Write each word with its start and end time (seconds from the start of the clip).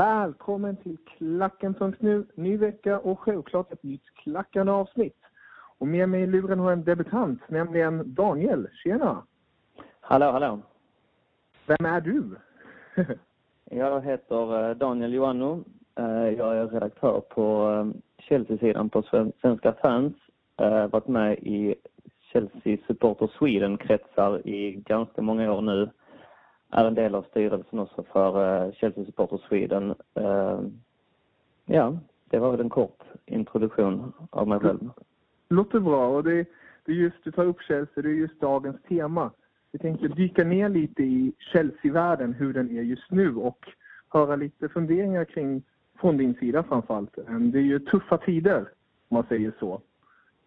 Välkommen 0.00 0.76
till 0.76 0.96
Klacken.nu, 1.18 2.26
ny 2.34 2.56
vecka 2.56 2.98
och 2.98 3.18
självklart 3.20 3.72
ett 3.72 3.82
nytt 3.82 4.04
klackande 4.14 4.72
avsnitt. 4.72 5.16
Och 5.78 5.86
med 5.88 6.08
mig 6.08 6.22
i 6.22 6.26
luren 6.26 6.58
har 6.58 6.70
jag 6.70 6.78
en 6.78 6.84
debutant, 6.84 7.40
nämligen 7.48 8.14
Daniel. 8.14 8.68
Tjena! 8.82 9.22
Hallå, 10.00 10.30
hallå. 10.30 10.60
Vem 11.66 11.86
är 11.86 12.00
du? 12.00 12.36
Jag 13.70 14.00
heter 14.02 14.68
eh, 14.70 14.76
Daniel 14.76 15.14
Joannou. 15.14 15.64
Eh, 15.98 16.28
Jag 16.28 16.56
är 16.56 16.66
redaktör 16.68 17.20
på 17.20 17.70
eh, 17.70 18.00
Chelsea-sidan 18.24 18.88
på 18.90 19.02
Sven- 19.02 19.32
Svenska 19.40 19.72
fans. 19.72 20.14
Eh, 20.60 20.86
Varit 20.86 21.08
med 21.08 21.38
i 21.38 21.74
Chelsea 22.32 22.78
Supporter 22.86 23.30
Sweden-kretsar 23.38 24.46
i 24.48 24.72
ganska 24.86 25.22
många 25.22 25.52
år 25.52 25.60
nu. 25.62 25.90
Är 26.70 26.84
en 26.84 26.94
del 26.94 27.14
av 27.14 27.22
styrelsen 27.22 27.78
också 27.78 28.02
för 28.02 28.64
eh, 28.66 28.72
Chelsea 28.72 29.04
Supporter 29.04 29.40
Sweden. 29.48 29.94
Eh, 30.14 30.60
Ja, 31.68 31.98
det 32.30 32.38
var 32.38 32.50
väl 32.50 32.60
en 32.60 32.68
kort 32.70 33.02
introduktion 33.26 34.12
av 34.30 34.48
mig 34.48 34.58
själv. 34.60 34.90
Låter 35.48 35.80
bra 35.80 36.08
och 36.08 36.24
det, 36.24 36.46
det 36.84 36.92
är 36.92 36.96
just, 36.96 37.16
du 37.24 37.30
tar 37.30 37.44
upp 37.44 37.62
Chelsea, 37.62 38.02
det 38.02 38.08
är 38.08 38.12
just 38.12 38.40
dagens 38.40 38.82
tema. 38.88 39.30
Vi 39.72 39.78
tänkte 39.78 40.08
dyka 40.08 40.44
ner 40.44 40.68
lite 40.68 41.02
i 41.02 41.32
Chelsea-världen, 41.38 42.32
hur 42.32 42.52
den 42.52 42.70
är 42.78 42.82
just 42.82 43.10
nu 43.10 43.36
och 43.36 43.68
höra 44.08 44.36
lite 44.36 44.68
funderingar 44.68 45.24
kring, 45.24 45.62
från 46.00 46.16
din 46.16 46.34
sida 46.34 46.62
framförallt. 46.62 47.18
Eh, 47.18 47.38
Det 47.38 47.58
är 47.58 47.62
ju 47.62 47.78
tuffa 47.78 48.18
tider, 48.18 48.58
om 49.08 49.14
man 49.16 49.24
säger 49.28 49.52
så, 49.58 49.80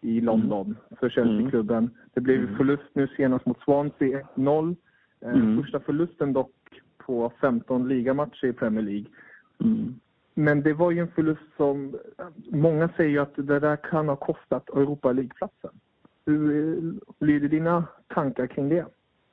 i 0.00 0.20
London 0.20 0.76
för 1.00 1.08
Chelsea-klubben. 1.08 1.90
Det 2.14 2.20
blev 2.20 2.40
ju 2.40 2.56
förlust 2.56 2.90
nu 2.92 3.08
senast 3.16 3.46
mot 3.46 3.60
Swansea, 3.60 4.26
1-0. 4.34 4.76
Eh, 5.20 5.30
Mm. 5.30 5.62
Första 5.62 5.80
förlusten 5.80 6.32
dock 6.32 6.52
på 6.98 7.32
15 7.40 7.88
ligamatcher 7.88 8.44
i 8.44 8.52
Premier 8.52 8.84
League. 8.84 9.06
Mm. 9.60 10.00
Men 10.34 10.62
det 10.62 10.72
var 10.72 10.90
ju 10.90 11.00
en 11.00 11.10
förlust 11.10 11.56
som... 11.56 11.98
Många 12.50 12.88
säger 12.96 13.10
ju 13.10 13.18
att 13.18 13.36
det 13.36 13.60
där 13.60 13.76
kan 13.76 14.08
ha 14.08 14.16
kostat 14.16 14.68
Europa 14.68 15.12
League-platsen. 15.12 15.70
Hur 16.26 16.76
eh, 16.76 16.92
lyder 17.26 17.48
dina 17.48 17.84
tankar 18.14 18.46
kring 18.46 18.68
det? 18.68 18.84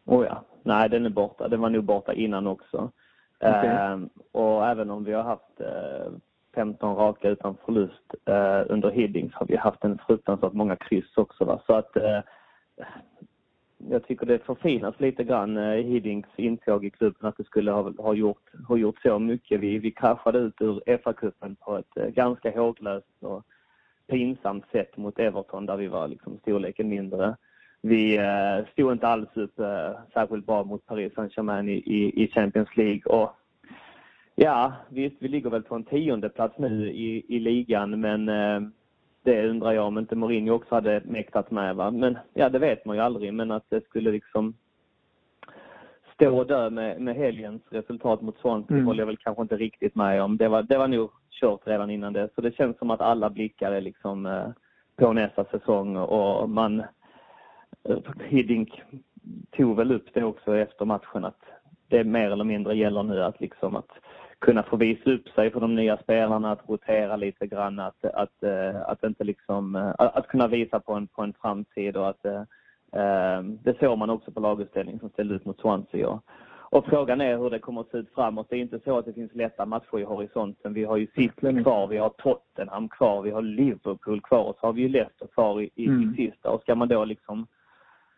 Oh 0.06 0.26
ja. 0.26 0.44
Nej, 0.64 0.90
den 0.90 1.06
är 1.06 1.10
borta. 1.10 1.48
Den 1.48 1.62
var 1.62 1.70
nog 1.70 1.84
borta 1.84 2.14
innan 2.14 2.48
också. 2.48 2.92
Okej. 3.40 3.70
Ehm, 3.70 4.10
och 4.32 4.68
även 4.68 4.90
om 4.90 5.04
vi 5.04 5.14
har 5.14 5.24
haft 5.24 5.60
eh, 5.60 6.12
15 6.56 6.96
raka 6.96 7.30
utan 7.30 7.58
förlust 7.66 8.14
eh, 8.26 8.62
under 8.70 8.92
Hiddings 8.92 9.34
har 9.34 9.46
vi 9.46 9.56
haft 9.56 9.84
en 9.84 9.98
fruktansvärt 10.08 10.54
många 10.54 10.76
kryss 10.76 11.18
också. 11.18 11.46
Va? 11.46 11.62
Så 11.66 11.74
att 11.74 11.96
eh, 11.98 12.20
jag 13.78 14.08
tycker 14.08 14.26
det 14.26 14.46
förfinas 14.46 15.00
lite 15.00 15.24
grann 15.24 15.58
eh, 15.58 15.86
Hiddings 15.86 16.26
intåg 16.36 16.86
i 16.86 16.90
klubben 16.90 17.30
att 17.30 17.38
det 17.38 17.44
skulle 17.44 17.72
ha, 17.72 17.94
ha, 17.98 18.14
gjort, 18.14 18.52
ha 18.68 18.78
gjort 18.78 19.02
så 19.02 19.20
mycket. 19.20 19.60
Vi, 19.60 19.78
vi 19.78 19.92
kraschade 19.92 20.40
ut 20.40 20.62
ur 20.62 20.82
FA-cupen 20.86 21.56
på 21.56 21.78
ett 21.78 21.98
eh, 21.98 22.08
ganska 22.08 22.52
håglöst 22.52 23.08
och 23.20 23.44
pinsamt 24.08 24.66
sätt 24.72 24.98
mot 24.98 25.20
Everton 25.20 25.66
där 25.66 25.78
vi 25.78 25.88
var 25.88 26.08
liksom 26.08 26.38
storleken 26.38 26.90
mindre. 26.90 27.36
Vi 27.82 28.18
eh, 28.18 28.72
stod 28.72 28.92
inte 28.92 29.08
alls 29.08 29.30
upp 29.34 29.60
eh, 29.60 29.92
särskilt 30.14 30.46
bra 30.46 30.64
mot 30.64 30.86
Paris 30.86 31.14
Saint-Germain 31.14 31.70
i, 31.70 31.78
i, 31.78 32.24
i 32.24 32.28
Champions 32.28 32.78
League. 32.78 33.02
Och 33.06 33.30
ja, 34.36 34.74
visst, 34.90 35.16
vi 35.20 35.28
ligger 35.28 35.50
väl 35.50 35.64
på 35.64 35.76
en 35.76 35.84
tionde 35.84 36.30
plats 36.30 36.58
nu 36.58 36.92
i, 36.92 37.26
i 37.36 37.40
ligan, 37.40 38.00
men 38.00 38.30
eh, 38.30 38.62
det 39.28 39.50
undrar 39.50 39.72
jag 39.72 39.86
om 39.86 39.98
inte 39.98 40.16
Mourinho 40.16 40.54
också 40.54 40.76
hade 40.76 41.02
mäktat 41.06 41.52
med. 41.52 41.76
Va? 41.76 41.92
Men 41.92 42.18
ja, 42.34 42.50
det 42.50 42.60
vet 42.60 42.86
man 42.86 42.96
ju 42.96 43.02
aldrig. 43.02 43.34
Men 43.34 43.52
att 43.52 43.66
det 43.70 43.86
skulle 43.86 44.12
liksom 44.12 44.54
stå 46.14 46.44
dö 46.44 46.70
med, 46.70 47.02
med 47.02 47.16
helgens 47.16 47.62
resultat 47.70 48.22
mot 48.22 48.38
Swansea 48.38 48.76
Mm. 48.76 48.86
håller 48.86 49.00
jag 49.00 49.06
väl 49.08 49.18
kanske 49.18 49.42
inte 49.42 49.58
riktigt 49.58 49.96
med 49.96 50.24
om. 50.24 50.38
Det 50.38 50.48
var, 50.48 50.64
det 50.64 50.78
var 50.78 50.88
nog 50.88 51.10
kört 51.30 51.68
redan 51.68 51.90
innan 51.90 52.14
det. 52.14 52.30
Så 52.36 52.42
det 52.42 52.56
känns 52.56 52.78
som 52.78 52.92
att 52.92 53.02
alla 53.02 53.30
blickar 53.30 53.72
är 53.72 53.82
liksom 53.82 54.26
eh, 54.26 54.48
på 54.96 55.14
nästa 55.14 55.46
säsong 55.46 55.98
och 55.98 56.50
man 56.50 56.80
eh, 57.84 57.98
Hiddink 58.26 58.82
tog 59.52 59.76
väl 59.78 59.92
upp 59.92 60.14
det 60.14 60.24
också 60.24 60.58
efter 60.58 60.86
matchen 60.86 61.26
att 61.26 61.42
det 61.88 62.04
mer 62.04 62.32
eller 62.32 62.44
mindre 62.44 62.76
gäller 62.76 63.04
nu 63.04 63.24
att 63.24 63.42
liksom 63.42 63.76
att 63.76 63.92
kunna 64.40 64.64
få 64.64 64.76
visa 64.78 65.12
upp 65.12 65.30
sig 65.30 65.52
för 65.52 65.60
de 65.60 65.76
nya 65.76 65.98
spelarna, 65.98 66.52
att 66.52 66.70
rotera 66.70 67.16
lite 67.16 67.48
grann, 67.48 67.80
att, 67.80 68.06
att, 68.06 68.44
eh, 68.44 68.82
att 68.82 69.04
inte 69.04 69.24
liksom, 69.24 69.76
eh, 69.76 69.94
att, 69.98 70.28
kunna 70.28 70.48
visa 70.48 70.80
på 70.80 70.94
en, 70.94 71.08
på 71.08 71.22
en 71.24 71.34
framtid 71.42 71.98
och 71.98 72.10
att 72.10 72.26
eh, 72.26 73.42
det 73.64 73.80
såg 73.80 73.98
man 73.98 74.10
också 74.10 74.32
på 74.32 74.40
laguppställningen 74.40 75.00
som 75.00 75.10
ställde 75.10 75.36
ut 75.36 75.46
mot 75.46 75.60
Swansea. 75.60 76.10
Och, 76.10 76.22
och 76.70 76.86
frågan 76.86 77.22
är 77.22 77.38
hur 77.38 77.50
det 77.50 77.60
kommer 77.60 77.82
att 77.82 77.90
se 77.90 77.98
ut 77.98 78.14
framåt. 78.16 78.48
Det 78.50 78.56
är 78.56 78.60
inte 78.60 78.80
så 78.80 78.98
att 78.98 79.06
det 79.06 79.14
finns 79.14 79.36
lätta 79.36 79.66
matcher 79.66 80.00
i 80.00 80.04
horisonten. 80.04 80.74
Vi 80.74 80.84
har 80.84 80.98
ju 80.98 81.08
City 81.08 81.64
kvar, 81.64 81.88
vi 81.88 81.98
har 81.98 82.10
Tottenham 82.10 82.90
kvar, 82.90 83.22
vi 83.22 83.32
har 83.32 83.42
Liverpool 83.42 84.22
kvar 84.22 84.44
och 84.44 84.58
så 84.60 84.66
har 84.66 84.74
vi 84.74 84.82
ju 84.82 84.90
Leicester 84.90 85.28
kvar 85.28 85.62
i, 85.62 85.70
i, 85.76 85.88
Mm. 85.88 86.16
sista. 86.16 86.50
Och 86.50 86.62
ska 86.62 86.76
man 86.76 86.88
då 86.88 87.06
liksom 87.06 87.48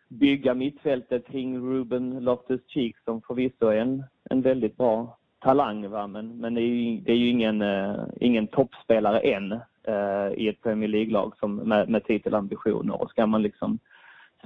bygga 0.08 0.54
mittfältet 0.54 1.26
kring 1.26 1.58
Ruben 1.58 2.20
Loftus-Cheek 2.20 2.94
som 3.04 3.22
förvisso 3.22 3.66
är 3.66 3.76
en, 3.76 4.04
en 4.30 4.42
väldigt 4.42 4.76
bra 4.76 5.16
talang. 5.40 5.90
Va? 5.90 6.06
Men, 6.06 6.36
men 6.38 6.54
det 6.54 6.60
är 6.60 6.66
ju, 6.66 7.00
det 7.00 7.12
är 7.12 7.16
ju 7.16 7.28
ingen, 7.28 7.62
eh, 7.62 7.94
ingen 8.20 8.46
toppspelare 8.46 9.18
än 9.20 9.52
eh, 9.82 10.32
i 10.36 10.48
ett 10.48 10.62
Premier 10.62 10.88
League-lag 10.88 11.36
som, 11.40 11.56
med, 11.56 11.88
med 11.88 12.04
titelambitioner. 12.04 13.02
Och 13.02 13.10
ska 13.10 13.26
man 13.26 13.42
liksom 13.42 13.78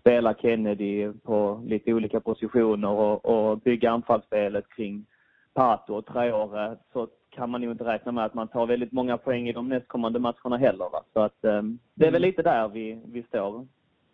spela 0.00 0.34
Kennedy 0.34 1.12
på 1.12 1.62
lite 1.66 1.92
olika 1.92 2.20
positioner 2.20 2.88
och, 2.90 3.24
och 3.24 3.58
bygga 3.58 3.90
anfallsspelet 3.90 4.68
kring 4.68 5.06
Pato 5.54 5.94
och 5.94 6.06
Traore 6.06 6.76
så 6.92 7.08
kan 7.30 7.50
man 7.50 7.62
ju 7.62 7.70
inte 7.70 7.84
räkna 7.84 8.12
med 8.12 8.24
att 8.24 8.34
man 8.34 8.48
tar 8.48 8.66
väldigt 8.66 8.92
många 8.92 9.16
poäng 9.18 9.48
i 9.48 9.52
de 9.52 9.68
nästkommande 9.68 10.18
matcherna 10.18 10.56
heller. 10.56 10.90
Va? 10.92 11.02
Så 11.12 11.20
att, 11.20 11.44
eh, 11.44 11.62
det 11.94 12.06
är 12.06 12.10
väl 12.12 12.22
lite 12.22 12.42
där 12.42 12.68
vi, 12.68 13.00
vi 13.06 13.22
står 13.22 13.66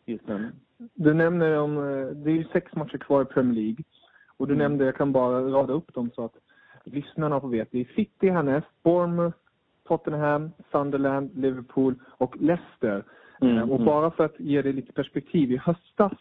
just 0.07 0.29
nu. 0.29 0.53
Du 0.95 1.15
nämner 1.15 1.59
om, 1.59 1.75
det 2.25 2.31
är 2.31 2.35
ju 2.35 2.45
sex 2.53 2.75
matcher 2.75 2.99
kvar 2.99 3.23
i 3.23 3.25
Premier 3.25 3.55
League. 3.55 3.85
Och 4.37 4.47
du 4.47 4.55
Mm. 4.55 4.65
nämnde, 4.65 4.85
jag 4.85 4.97
kan 4.97 5.13
bara 5.13 5.41
rada 5.41 5.73
upp 5.73 5.95
dem 5.95 6.11
så 6.15 6.25
att 6.25 6.35
lyssnarna 6.93 7.41
får 7.41 7.49
veta. 7.49 7.69
Det 7.73 7.81
är 7.81 7.93
City 7.95 8.29
härnäst, 8.31 8.67
Bournemouth, 8.83 9.37
Tottenham, 9.89 10.51
Sunderland, 10.73 11.31
Liverpool 11.35 11.95
och 12.09 12.37
Leicester. 12.41 13.05
Mm, 13.41 13.57
Eh, 13.57 13.63
Och 13.63 13.75
mm. 13.75 13.85
bara 13.85 14.11
för 14.11 14.25
att 14.25 14.41
ge 14.41 14.63
det 14.63 14.73
lite 14.73 14.93
perspektiv. 14.93 15.53
I 15.53 15.57
höstas 15.57 16.13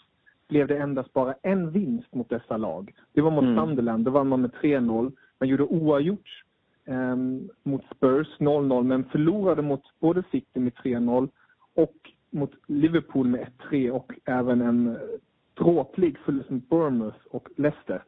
blev 0.47 0.67
det 0.67 0.77
endast 0.77 1.13
bara 1.13 1.33
en 1.41 1.71
vinst 1.71 2.15
mot 2.15 2.29
dessa 2.29 2.57
lag. 2.57 2.93
Det 3.13 3.21
var 3.21 3.31
mot 3.31 3.43
Mm. 3.43 3.55
Sunderland. 3.55 4.05
Då 4.05 4.11
vann 4.11 4.27
man 4.27 4.41
med 4.41 4.51
3-0. 4.61 5.11
Man 5.39 5.49
gjorde 5.49 5.63
oavgjort 5.63 6.43
eh, 6.85 7.15
mot 7.63 7.81
Spurs 7.95 8.27
0-0 8.39 8.83
men 8.83 9.03
förlorade 9.03 9.61
mot 9.61 9.81
både 9.99 10.23
City 10.31 10.59
med 10.59 10.73
3-0 10.73 11.29
och 11.75 11.95
mot 12.31 12.51
Liverpool 12.67 13.27
med 13.27 13.47
1-3 13.71 13.89
och 13.89 14.13
även 14.25 14.61
en 14.61 14.87
eh, 14.87 14.95
dråplig 15.53 16.17
förlust 16.17 16.49
mot 16.49 16.69
Bournemouth 16.69 17.17
och 17.31 17.49
Leicester. 17.55 18.03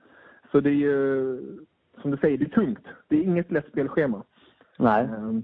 Så 0.51 0.59
det 0.59 0.69
är 0.69 0.73
ju, 0.73 1.37
som 2.01 2.11
du 2.11 2.17
säger, 2.17 2.37
det 2.37 2.45
är 2.45 2.49
tungt. 2.49 2.85
Det 3.07 3.15
är 3.15 3.21
inget 3.23 3.51
lätt 3.51 3.67
spelschema. 3.67 4.23
Nej. 4.79 5.03
Ehm, 5.03 5.43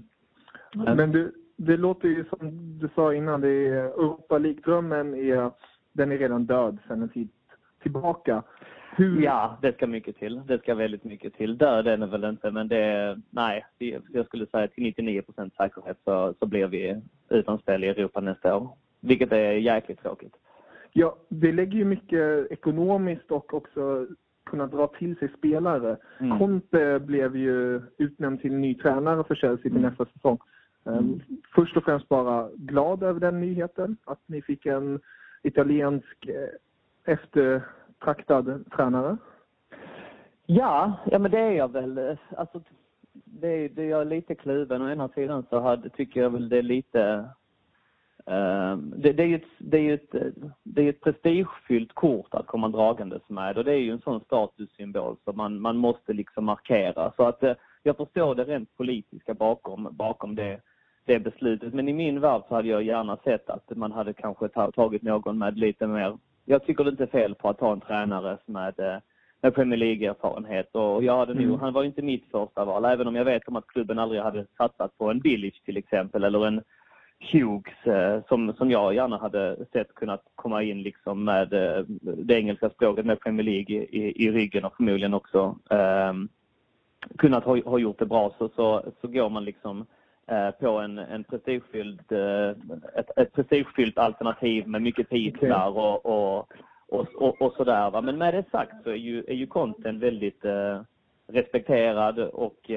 Nej. 0.74 0.96
Men 0.96 1.12
du, 1.12 1.32
det 1.56 1.76
låter 1.76 2.08
ju 2.08 2.24
som 2.24 2.38
du 2.78 2.88
sa 2.94 3.14
innan, 3.14 3.40
det 3.40 3.48
är 3.48 3.72
Europa 3.72 4.38
League-drömmen 4.38 5.14
är, 5.14 5.50
den 5.92 6.12
är 6.12 6.18
redan 6.18 6.46
död 6.46 6.78
sedan 6.88 7.02
en 7.02 7.08
tid 7.08 7.28
tillbaka. 7.82 8.42
Hur, 8.96 9.22
Ja, 9.22 9.58
det 9.62 9.72
ska 9.72 9.86
mycket 9.86 10.16
till. 10.16 10.42
Det 10.46 10.58
ska 10.58 10.74
väldigt 10.74 11.04
mycket 11.04 11.34
till. 11.34 11.58
Död 11.58 11.86
är 11.86 11.96
det 11.96 12.06
väl 12.06 12.24
inte, 12.24 12.50
men 12.50 12.68
det... 12.68 13.16
Nej, 13.30 13.64
det- 13.78 14.00
jag 14.12 14.26
skulle 14.26 14.46
säga 14.46 14.68
till 14.68 14.82
99 14.82 15.22
procent 15.22 15.54
säkerhet 15.54 15.98
så, 16.04 16.34
så 16.38 16.46
blir 16.46 16.66
vi 16.66 17.00
utan 17.28 17.58
spel 17.58 17.84
i 17.84 17.88
Europa 17.88 18.20
nästa 18.20 18.56
år. 18.56 18.68
Vilket 19.00 19.32
är 19.32 19.52
jäkligt 19.52 20.02
tråkigt. 20.02 20.34
Ja, 20.92 21.16
det 21.28 21.52
lägger 21.52 21.78
ju 21.78 21.84
mycket 21.84 22.50
ekonomiskt 22.52 23.30
och 23.30 23.54
också 23.54 24.06
kunna 24.48 24.66
dra 24.66 24.86
till 24.86 25.16
sig 25.16 25.28
spelare. 25.38 25.96
Mm. 26.20 26.38
Conte 26.38 26.98
blev 26.98 27.36
ju 27.36 27.82
utnämnd 27.98 28.40
till 28.40 28.52
ny 28.52 28.74
tränare 28.74 29.24
för 29.24 29.34
Chelsea 29.34 29.62
till 29.62 29.70
Mm. 29.76 29.82
nästa 29.82 30.04
säsong. 30.06 30.38
Ehm, 30.84 31.20
Först 31.54 31.76
och 31.76 31.84
främst 31.84 32.08
bara 32.08 32.48
glad 32.56 33.02
över 33.02 33.20
den 33.20 33.40
nyheten, 33.40 33.96
att 34.04 34.20
ni 34.26 34.42
fick 34.42 34.66
en 34.66 35.00
italiensk 35.42 36.26
eh, 36.26 37.12
eftertraktad 37.14 38.64
tränare. 38.76 39.16
Ja, 40.46 40.92
ja 41.10 41.18
men 41.18 41.30
det 41.30 41.38
är 41.38 41.52
jag 41.52 41.72
väl. 41.72 42.16
Alltså, 42.36 42.62
det, 43.12 43.48
är- 43.48 43.68
det 43.68 43.82
är 43.82 43.88
jag 43.90 44.06
lite 44.06 44.34
kluven. 44.34 44.82
Å 44.82 44.90
ena 44.90 45.08
sidan 45.08 45.44
så 45.50 45.60
hade, 45.60 45.88
tycker 45.88 46.20
jag 46.22 46.30
väl 46.30 46.48
det 46.48 46.58
är 46.58 46.62
lite... 46.62 47.24
eh, 48.28 48.76
det, 48.76 49.12
det 49.12 49.22
är 49.22 49.26
ju 49.26 49.34
ett, 49.34 49.50
det 49.58 49.76
är 49.76 49.82
ju 49.82 49.94
ett, 49.94 50.14
det 50.62 50.82
är 50.82 50.88
ett 50.88 51.00
prestigefyllt 51.00 51.92
kort 51.92 52.34
att 52.34 52.46
komma 52.46 52.68
dragandes 52.68 53.22
med 53.28 53.58
och 53.58 53.64
det 53.64 53.72
är 53.72 53.78
ju 53.78 53.92
en 53.92 54.00
sån 54.00 54.20
statussymbol 54.20 55.16
som 55.24 55.36
man, 55.36 55.60
man 55.60 55.76
måste 55.76 56.12
liksom 56.12 56.44
markera. 56.44 57.12
Så 57.16 57.22
att 57.22 57.42
eh, 57.42 57.54
jag 57.82 57.96
förstår 57.96 58.34
det 58.34 58.44
rent 58.44 58.76
politiska 58.76 59.34
bakom, 59.34 59.88
bakom 59.90 60.34
det, 60.34 60.60
det 61.04 61.18
beslutet. 61.18 61.74
Men 61.74 61.88
i 61.88 61.92
min 61.92 62.20
värld 62.20 62.42
så 62.48 62.54
hade 62.54 62.68
jag 62.68 62.82
gärna 62.82 63.16
sett 63.16 63.50
att 63.50 63.76
man 63.76 63.92
hade 63.92 64.12
kanske 64.12 64.48
ta- 64.48 64.72
tagit 64.72 65.02
någon 65.02 65.38
med 65.38 65.58
lite 65.58 65.86
mer... 65.86 66.18
Jag 66.44 66.64
tycker 66.66 66.84
det 66.84 66.90
inte 66.90 67.02
är 67.02 67.06
fel 67.06 67.34
på 67.34 67.48
att 67.48 67.58
ta 67.58 67.72
en 67.72 67.80
tränare 67.80 68.38
med 68.46 68.80
eh, 68.80 68.98
med 69.42 69.54
Premier 69.54 69.78
League-erfarenhet. 69.78 70.74
Och 70.76 71.04
jag 71.04 71.18
hade 71.18 71.34
nog, 71.34 71.44
Mm. 71.44 71.60
Han 71.60 71.72
var 71.72 71.84
inte 71.84 72.02
mitt 72.02 72.30
första 72.30 72.64
val, 72.64 72.84
även 72.84 73.06
om 73.06 73.16
jag 73.16 73.24
vet 73.24 73.48
om 73.48 73.56
att 73.56 73.66
klubben 73.66 73.98
aldrig 73.98 74.22
hade 74.22 74.46
satsat 74.56 74.98
på 74.98 75.10
en 75.10 75.20
Bilic 75.20 75.62
till 75.64 75.76
exempel, 75.76 76.24
eller 76.24 76.46
en 76.46 76.62
Hughes 77.20 77.86
eh, 77.86 78.20
som, 78.28 78.52
som 78.52 78.70
jag 78.70 78.94
gärna 78.94 79.18
hade 79.18 79.56
sett 79.72 79.94
kunnat 79.94 80.22
komma 80.34 80.62
in 80.62 80.82
liksom 80.82 81.24
med 81.24 81.52
eh, 81.52 81.84
det 82.00 82.34
engelska 82.34 82.70
språket 82.70 83.06
med 83.06 83.20
Premier 83.20 83.44
League 83.44 83.76
i, 83.76 84.24
i, 84.24 84.30
ryggen 84.30 84.64
och 84.64 84.76
förmodligen 84.76 85.14
också 85.14 85.58
eh, 85.70 86.12
kunnat 87.18 87.44
ha, 87.44 87.62
ha 87.64 87.78
gjort 87.78 87.98
det 87.98 88.06
bra 88.06 88.34
så, 88.38 88.48
så, 88.48 88.82
så 89.00 89.08
går 89.08 89.30
man 89.30 89.44
liksom 89.44 89.86
eh, 90.26 90.50
på 90.50 90.68
en, 90.78 90.98
en 90.98 91.24
prestigefylld, 91.24 92.12
eh, 92.12 92.50
ett, 92.94 93.18
ett 93.18 93.32
prestigefyllt 93.32 93.98
alternativ 93.98 94.68
med 94.68 94.82
mycket 94.82 95.08
titlar 95.08 95.68
och, 95.68 96.06
och, 96.06 96.52
och, 96.88 97.06
och, 97.14 97.42
och 97.42 97.52
sådär. 97.52 97.90
Va? 97.90 98.00
Men 98.00 98.18
med 98.18 98.34
det 98.34 98.50
sagt 98.50 98.82
så 98.84 98.90
är 98.90 98.94
ju, 98.94 99.24
är 99.28 99.34
ju 99.34 99.46
Conte 99.46 99.88
en 99.88 99.98
väldigt 99.98 100.44
eh, 100.44 100.80
respekterad 101.32 102.18
och 102.18 102.70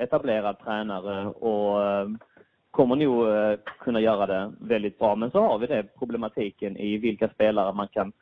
etablerad 0.00 0.58
tränare 0.58 1.26
och 1.26 1.80
kommer 2.70 2.96
nog 2.96 3.28
eh, 3.28 3.58
kunna 3.78 4.00
göra 4.00 4.26
det 4.26 4.52
väldigt 4.60 4.98
bra. 4.98 5.16
Men 5.16 5.30
så 5.30 5.40
har 5.40 5.58
vi 5.58 5.66
det 5.66 5.82
problematiken 5.98 6.76
i 6.76 6.96
vilka 6.96 7.28
spelare 7.28 7.72
man 7.72 7.88
kan 7.88 8.12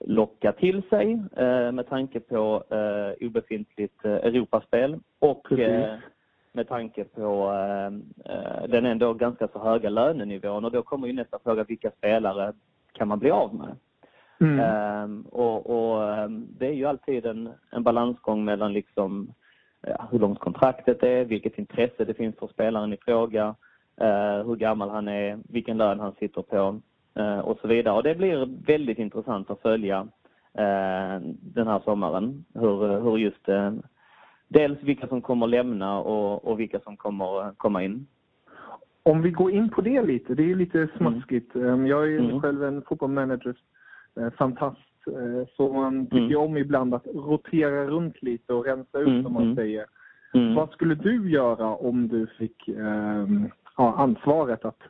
locka 0.00 0.52
till 0.52 0.82
sig 0.82 1.12
eh, 1.36 1.72
med 1.72 1.88
tanke 1.88 2.20
på 2.20 2.64
eh, 2.70 3.26
obefintligt 3.26 4.04
Europaspel 4.04 4.98
och 5.18 5.48
Precis. 5.48 6.02
med 6.52 6.68
tanke 6.68 7.04
på 7.04 7.52
den 8.68 8.86
ändå 8.86 9.14
ganska 9.14 9.48
så 9.48 9.58
höga 9.58 9.90
lönenivån 9.90 10.64
och 10.64 10.70
då 10.70 10.82
kommer 10.82 11.06
ju 11.06 11.12
nästa 11.12 11.38
fråga 11.38 11.64
vilka 11.64 11.90
spelare 11.90 12.52
kan 12.92 13.08
man 13.08 13.18
bli 13.18 13.30
av 13.30 13.54
med? 13.54 13.76
Mm. 14.40 14.60
Ehm, 14.60 15.22
och 15.22 15.70
och 15.70 16.14
ehm, 16.14 16.46
det 16.58 16.66
är 16.66 16.72
ju 16.72 16.86
alltid 16.86 17.26
en, 17.26 17.50
en 17.70 17.82
balansgång 17.82 18.44
mellan 18.44 18.72
liksom, 18.72 19.34
ja, 19.80 20.08
hur 20.10 20.18
långt 20.18 20.38
kontraktet 20.38 21.02
är, 21.02 21.24
vilket 21.24 21.58
intresse 21.58 22.04
det 22.04 22.14
finns 22.14 22.36
för 22.36 22.46
spelaren 22.46 22.92
i 22.92 22.96
fråga, 22.96 23.54
hur 24.46 24.56
gammal 24.56 24.90
han 24.90 25.08
är, 25.08 25.38
vilken 25.48 25.78
lön 25.78 26.00
han 26.00 26.12
sitter 26.18 26.42
på 26.42 26.80
eh, 27.14 27.38
och 27.38 27.58
så 27.62 27.68
vidare. 27.68 27.94
Och 27.96 28.02
det 28.02 28.14
blir 28.14 28.48
väldigt 28.66 28.98
intressant 28.98 29.50
att 29.50 29.60
följa 29.62 29.98
eh, 30.54 31.20
den 31.40 31.66
här 31.66 31.80
sommaren. 31.84 32.44
Hur, 32.54 33.00
hur 33.00 33.16
just 33.18 33.48
eh, 33.48 33.72
dels 34.48 34.82
vilka 34.82 35.06
som 35.06 35.22
kommer 35.22 35.46
lämna 35.46 35.98
och, 35.98 36.44
och 36.48 36.60
vilka 36.60 36.80
som 36.80 36.96
kommer 36.96 37.40
eh, 37.46 37.52
komma 37.56 37.82
in. 37.82 38.06
Om 39.02 39.22
vi 39.22 39.30
går 39.30 39.50
in 39.52 39.68
på 39.70 39.80
det 39.80 40.02
lite, 40.02 40.34
det 40.34 40.50
är 40.50 40.54
lite 40.54 40.88
smaskigt. 40.96 41.56
Ehm, 41.56 41.86
Jag 41.86 42.12
är 42.12 42.18
Mm. 42.18 42.40
själv 42.40 42.64
en 42.64 42.82
fotbollmanager, 42.82 43.54
eh, 44.20 44.30
fantast. 44.30 44.78
eh, 45.06 45.46
Så 45.56 45.72
man 45.72 46.06
tycker 46.06 46.24
Mm. 46.36 46.40
om 46.42 46.56
ibland 46.56 46.94
att 46.94 47.06
rotera 47.06 47.84
runt 47.86 48.22
lite 48.22 48.52
och 48.54 48.64
rensa 48.64 48.98
ut 48.98 49.08
Mm, 49.08 49.22
som 49.22 49.32
man 49.32 49.42
mm. 49.42 49.56
säger. 49.56 49.84
Mm. 50.34 50.54
Vad 50.54 50.70
skulle 50.70 50.94
du 50.94 51.30
göra 51.30 51.66
om 51.76 52.08
du 52.08 52.26
fick 52.26 52.68
ehm, 52.68 53.48
ha 53.80 53.94
ansvaret 53.94 54.64
att 54.64 54.82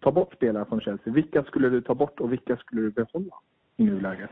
ta 0.00 0.12
bort 0.12 0.34
spelare 0.34 0.64
från 0.64 0.80
Chelsea? 0.80 1.12
Vilka 1.12 1.44
skulle 1.44 1.68
du 1.68 1.80
ta 1.80 1.94
bort 1.94 2.20
och 2.20 2.32
vilka 2.32 2.56
skulle 2.56 2.82
du 2.82 2.90
behålla 2.90 3.34
i 3.76 3.84
nuläget? 3.84 4.30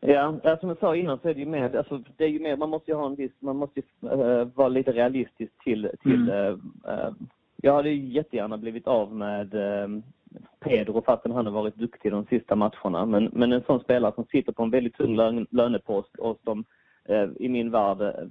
Ja, 0.00 0.34
ja, 0.42 0.56
som 0.56 0.68
jag 0.68 0.78
sa 0.78 0.96
innan 0.96 1.18
så 1.18 1.28
är 1.28 1.34
det 1.34 1.40
ju 1.40 1.46
mer, 1.46 1.76
alltså, 1.76 2.02
det 2.16 2.24
är 2.24 2.28
ju 2.28 2.40
mer 2.40 2.56
man 2.56 2.70
måste 2.70 2.90
ju 2.90 2.96
ha 2.96 3.06
en 3.06 3.14
viss, 3.14 3.32
man 3.38 3.56
måste 3.56 3.80
ju 3.80 4.10
eh, 4.10 4.48
vara 4.54 4.68
lite 4.68 4.92
realistisk 4.92 5.52
till, 5.64 5.90
till 6.02 6.30
Mm. 6.30 6.60
eh, 6.84 7.10
jag 7.56 7.74
hade 7.74 7.90
ju 7.90 8.08
jättegärna 8.08 8.58
blivit 8.58 8.86
av 8.86 9.14
med 9.14 9.54
eh, 9.54 9.88
Pedro 10.60 11.02
fastän 11.02 11.32
han 11.32 11.46
har 11.46 11.52
varit 11.52 11.76
duktig 11.76 12.12
de 12.12 12.24
sista 12.24 12.56
matcherna. 12.56 13.06
Men, 13.06 13.30
men 13.32 13.52
en 13.52 13.62
sån 13.62 13.80
spelare 13.80 14.12
som 14.14 14.24
sitter 14.24 14.52
på 14.52 14.62
en 14.62 14.70
väldigt 14.70 14.96
tung 14.96 15.16
lön, 15.16 15.46
lönepost 15.50 16.16
och 16.18 16.38
som 16.44 16.64
i 17.36 17.48
min 17.48 17.70
värld, 17.70 18.30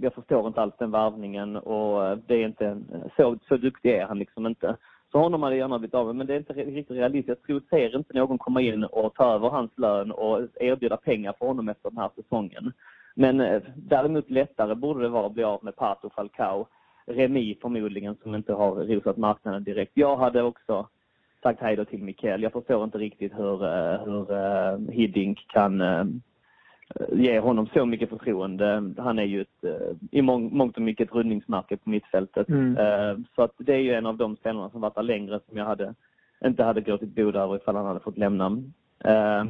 jag 0.00 0.14
förstår 0.14 0.46
inte 0.46 0.60
alls 0.60 0.74
den 0.78 0.90
värvningen 0.90 1.56
och 1.56 2.06
eh, 2.06 2.18
det 2.26 2.34
är 2.34 2.46
inte, 2.46 2.78
så, 3.16 3.38
så 3.48 3.56
duktig 3.56 3.90
är 3.90 4.06
han 4.06 4.18
liksom 4.18 4.46
inte. 4.46 4.76
Så 5.12 5.18
honom 5.18 5.42
hade 5.42 5.56
jag 5.56 5.64
gärna 5.64 5.78
blivit 5.78 5.94
av 5.94 6.06
med, 6.06 6.16
men 6.16 6.26
det 6.26 6.34
är 6.34 6.38
inte 6.38 6.52
riktigt 6.52 6.96
realistiskt. 6.96 7.28
Jag 7.28 7.42
tror, 7.42 7.62
ser 7.70 7.96
inte 7.96 8.18
någon 8.18 8.38
komma 8.38 8.60
in 8.60 8.84
och 8.84 9.14
ta 9.14 9.34
över 9.34 9.48
hans 9.48 9.70
lön 9.78 10.12
och 10.12 10.40
erbjuda 10.54 10.96
pengar 10.96 11.34
för 11.38 11.46
honom 11.46 11.68
efter 11.68 11.90
den 11.90 11.98
här 11.98 12.10
säsongen. 12.16 12.72
Men 13.14 13.40
eh, 13.40 13.62
däremot 13.76 14.30
lättare 14.30 14.74
borde 14.74 15.02
det 15.02 15.08
vara 15.08 15.26
att 15.26 15.32
bli 15.32 15.44
av 15.44 15.64
med 15.64 15.76
Pato 15.76 16.10
Falcao. 16.10 16.66
Remi 17.06 17.58
förmodligen 17.62 18.16
som 18.22 18.34
inte 18.34 18.52
har 18.52 18.74
rosat 18.74 19.16
marknaden 19.16 19.64
direkt. 19.64 19.92
Jag 19.94 20.16
hade 20.16 20.42
också 20.42 20.88
sagt 21.42 21.60
hej 21.60 21.76
då 21.76 21.84
till 21.84 22.02
Mikael. 22.02 22.42
Jag 22.42 22.52
förstår 22.52 22.84
inte 22.84 22.98
riktigt 22.98 23.32
hur, 23.38 23.64
eh, 23.64 24.04
hur 24.04 24.92
Hiddink 24.92 25.46
kan 25.48 25.80
ge 27.12 27.38
honom 27.40 27.66
så 27.66 27.86
mycket 27.86 28.08
förtroende. 28.08 28.92
Han 28.98 29.18
är 29.18 29.22
ju 29.24 29.40
ett, 29.40 29.64
eh, 29.64 29.96
i 30.10 30.22
mång, 30.22 30.56
mångt 30.56 30.76
och 30.76 30.82
mycket 30.82 31.08
ett 31.08 31.14
rundningsmärke 31.14 31.76
på 31.76 31.90
mittfältet. 31.90 32.48
Mm. 32.48 32.76
Eh, 32.76 33.16
Så 33.36 33.42
att 33.42 33.52
det 33.58 33.72
är 33.74 33.78
ju 33.78 33.94
en 33.94 34.06
av 34.06 34.16
de 34.16 34.36
spelarna 34.36 34.70
som 34.70 34.80
varit 34.80 34.94
där 34.94 35.02
längre 35.02 35.40
som 35.48 35.58
jag 35.58 35.64
hade, 35.64 35.94
inte 36.44 36.64
hade 36.64 36.80
gråtit 36.80 37.08
blod 37.14 37.36
över 37.36 37.56
ifall 37.56 37.76
han 37.76 37.86
hade 37.86 38.00
fått 38.00 38.18
lämna. 38.18 38.62
Eh, 39.04 39.44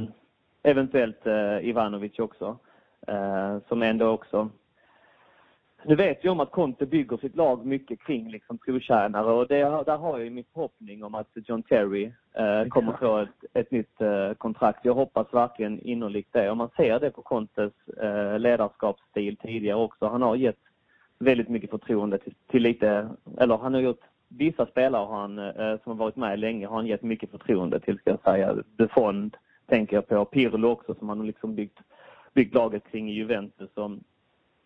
Eventuellt 0.62 1.26
eh, 1.26 1.68
Ivanovic 1.68 2.18
också. 2.18 2.58
eh, 3.06 3.58
Som 3.68 3.82
ändå 3.82 4.06
också 4.08 4.48
nu 5.84 5.96
vet 5.96 6.24
vi 6.24 6.28
om 6.28 6.40
att 6.40 6.50
Conte 6.50 6.86
bygger 6.86 7.16
sitt 7.16 7.36
lag 7.36 7.66
mycket 7.66 8.00
kring 8.00 8.30
liksom 8.30 8.58
trotjänare 8.58 9.32
och 9.32 9.46
det, 9.46 9.84
där 9.86 9.96
har 9.96 10.18
jag 10.18 10.32
min 10.32 10.44
förhoppning 10.52 11.04
om 11.04 11.14
att 11.14 11.28
John 11.34 11.62
Terry 11.62 12.12
eh, 12.34 12.68
kommer 12.68 12.92
få 12.92 13.18
ett, 13.18 13.44
ett 13.54 13.70
nytt 13.70 14.00
eh, 14.00 14.32
kontrakt. 14.32 14.84
Jag 14.84 14.94
hoppas 14.94 15.34
verkligen 15.34 15.80
innerligt 15.80 16.32
det. 16.32 16.50
Och 16.50 16.56
man 16.56 16.70
ser 16.76 17.00
det 17.00 17.10
på 17.10 17.22
Contes 17.22 17.72
eh, 18.02 18.38
ledarskapsstil 18.38 19.36
tidigare 19.36 19.78
också. 19.78 20.06
Han 20.06 20.22
har 20.22 20.36
gett 20.36 20.60
väldigt 21.18 21.48
mycket 21.48 21.70
förtroende 21.70 22.18
till, 22.18 22.34
till 22.50 22.62
lite, 22.62 23.08
eller 23.38 23.56
han 23.56 23.74
har 23.74 23.80
gjort 23.80 24.04
vissa 24.38 24.66
spelare 24.66 25.06
har 25.06 25.20
han, 25.20 25.38
eh, 25.38 25.80
som 25.82 25.92
har 25.92 25.94
varit 25.94 26.16
med 26.16 26.38
länge 26.38 26.66
har 26.66 26.76
han 26.76 26.86
gett 26.86 27.02
mycket 27.02 27.30
förtroende 27.30 27.80
till, 27.80 27.98
ska 27.98 28.10
jag 28.10 28.20
säga. 28.20 28.56
Buffon 28.76 29.30
tänker 29.66 29.96
jag 29.96 30.08
på. 30.08 30.24
Pirlo 30.24 30.68
också 30.68 30.94
som 30.94 31.08
han 31.08 31.18
har 31.18 31.26
liksom 31.26 31.54
byggt, 31.54 31.78
byggt 32.34 32.54
laget 32.54 32.82
kring 32.90 33.10
i 33.10 33.12
Juventus. 33.12 33.70
Som, 33.74 34.04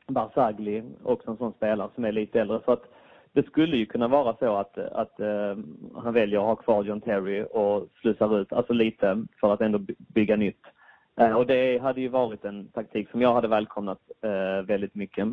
Barzagli, 0.07 0.83
också 1.03 1.31
en 1.31 1.37
sån 1.37 1.53
spelare 1.53 1.89
som 1.95 2.05
är 2.05 2.13
lite 2.13 2.41
äldre. 2.41 2.61
Så 2.65 2.73
att 2.73 2.85
det 3.33 3.47
skulle 3.47 3.77
ju 3.77 3.87
kunna 3.87 4.09
vara 4.09 4.37
så 4.37 4.57
att, 4.57 4.79
att 4.79 5.21
uh, 5.21 5.65
han 5.95 6.15
väljer 6.15 6.39
att 6.39 6.47
ha 6.47 6.57
kvar 6.57 6.85
John 6.85 7.01
Terry 7.01 7.45
och 7.51 7.89
slussar 8.01 8.41
ut, 8.41 8.53
alltså 8.53 8.73
lite 8.73 9.25
för 9.41 9.53
att 9.53 9.61
ändå 9.61 9.79
bygga 9.97 10.37
nytt. 10.37 10.63
Uh, 11.21 11.33
och 11.33 11.47
det 11.47 11.79
hade 11.79 12.01
ju 12.01 12.09
varit 12.09 12.45
en 12.45 12.69
taktik 12.69 13.11
som 13.11 13.23
jag 13.23 13.35
hade 13.35 13.49
välkomnat 13.49 14.01
uh, 14.25 14.67
väldigt 14.67 14.95
mycket. 14.95 15.27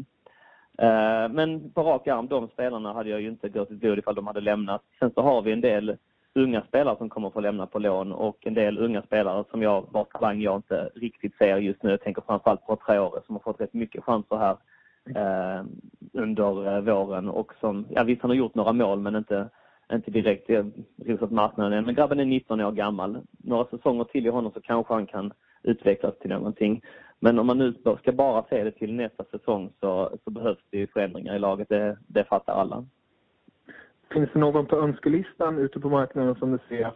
men 1.31 1.71
på 1.71 1.83
rak 1.83 2.07
arm, 2.07 2.27
de 2.27 2.47
spelarna 2.47 2.93
hade 2.93 3.09
jag 3.09 3.21
ju 3.21 3.27
inte 3.27 3.49
gått 3.49 3.71
ett 3.71 3.77
blod 3.77 3.99
ifall 3.99 4.15
de 4.15 4.27
hade 4.27 4.41
lämnat. 4.41 4.81
Sen 4.99 5.11
så 5.11 5.21
har 5.21 5.41
vi 5.41 5.51
en 5.51 5.61
del 5.61 5.97
unga 6.35 6.61
spelare 6.61 6.97
som 6.97 7.09
kommer 7.09 7.27
att 7.27 7.33
få 7.33 7.39
lämna 7.39 7.67
på 7.67 7.79
lån 7.79 8.11
och 8.11 8.37
en 8.47 8.53
del 8.53 8.77
unga 8.77 9.01
spelare 9.01 9.43
som 9.51 9.61
jag, 9.61 9.85
vars 9.91 10.07
talang 10.07 10.41
jag 10.41 10.55
inte 10.55 10.89
riktigt 10.95 11.37
ser 11.37 11.57
just 11.57 11.83
nu. 11.83 11.89
Jag 11.89 12.01
tänker 12.01 12.21
framförallt 12.21 12.65
på 12.65 12.75
Traore 12.75 13.21
som 13.25 13.35
har 13.35 13.39
fått 13.39 13.61
rätt 13.61 13.73
mycket 13.73 14.03
chanser 14.03 14.37
här 14.37 14.57
eh, 15.15 15.65
under 16.13 16.75
eh, 16.75 16.81
våren 16.81 17.29
och 17.29 17.53
som, 17.59 17.85
ja 17.89 18.03
visst 18.03 18.21
han 18.21 18.31
har 18.31 18.35
gjort 18.35 18.55
några 18.55 18.73
mål 18.73 18.99
men 18.99 19.15
inte, 19.15 19.49
inte 19.93 20.11
direkt 20.11 20.49
eh, 20.49 20.65
rosat 21.05 21.31
marknaden 21.31 21.73
än. 21.73 21.85
Men 21.85 21.95
grabben 21.95 22.19
är 22.19 22.25
19 22.25 22.61
år 22.61 22.71
gammal. 22.71 23.17
Några 23.43 23.65
säsonger 23.65 24.03
till 24.03 24.25
i 24.25 24.29
honom 24.29 24.51
så 24.51 24.61
kanske 24.61 24.93
han 24.93 25.05
kan 25.05 25.33
utvecklas 25.63 26.19
till 26.19 26.29
någonting. 26.29 26.81
Men 27.19 27.39
om 27.39 27.47
man 27.47 27.57
nu 27.57 27.73
ska 28.01 28.11
bara 28.11 28.45
se 28.49 28.63
det 28.63 28.71
till 28.71 28.93
nästa 28.93 29.23
säsong 29.23 29.73
så, 29.79 30.17
så 30.23 30.31
behövs 30.31 30.63
det 30.69 30.77
ju 30.77 30.87
förändringar 30.87 31.35
i 31.35 31.39
laget. 31.39 31.69
Det, 31.69 31.97
det 32.07 32.23
fattar 32.23 32.53
alla. 32.53 32.85
Finns 34.13 34.29
det 34.33 34.39
någon 34.39 34.65
på 34.65 34.75
önskelistan 34.75 35.57
ute 35.57 35.79
på 35.79 35.89
marknaden 35.89 36.35
som 36.35 36.51
du 36.51 36.59
ser 36.69 36.91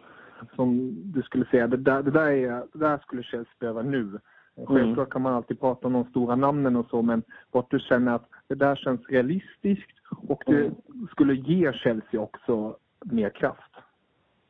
som 0.54 0.96
du 1.12 1.22
skulle 1.22 1.44
säga 1.46 1.66
det 1.66 1.76
där, 1.76 2.02
det 2.02 2.10
där, 2.10 2.26
är, 2.26 2.64
det 2.72 2.78
där 2.78 2.98
skulle 2.98 3.22
Chelsea 3.22 3.54
behöva 3.58 3.82
nu? 3.82 3.98
Mm. 4.00 4.66
Självklart 4.66 5.10
kan 5.10 5.22
man 5.22 5.34
alltid 5.34 5.60
prata 5.60 5.86
om 5.86 5.92
de 5.92 6.04
stora 6.04 6.36
namnen 6.36 6.76
och 6.76 6.86
så 6.90 7.02
men 7.02 7.22
vart 7.50 7.70
du 7.70 7.78
känner 7.78 8.14
att 8.14 8.28
det 8.48 8.54
där 8.54 8.76
känns 8.76 9.08
realistiskt 9.08 9.98
och 10.28 10.42
det 10.46 10.60
mm. 10.60 10.74
skulle 11.10 11.34
ge 11.34 11.72
Chelsea 11.72 12.20
också 12.20 12.76
mer 13.04 13.30
kraft. 13.30 13.72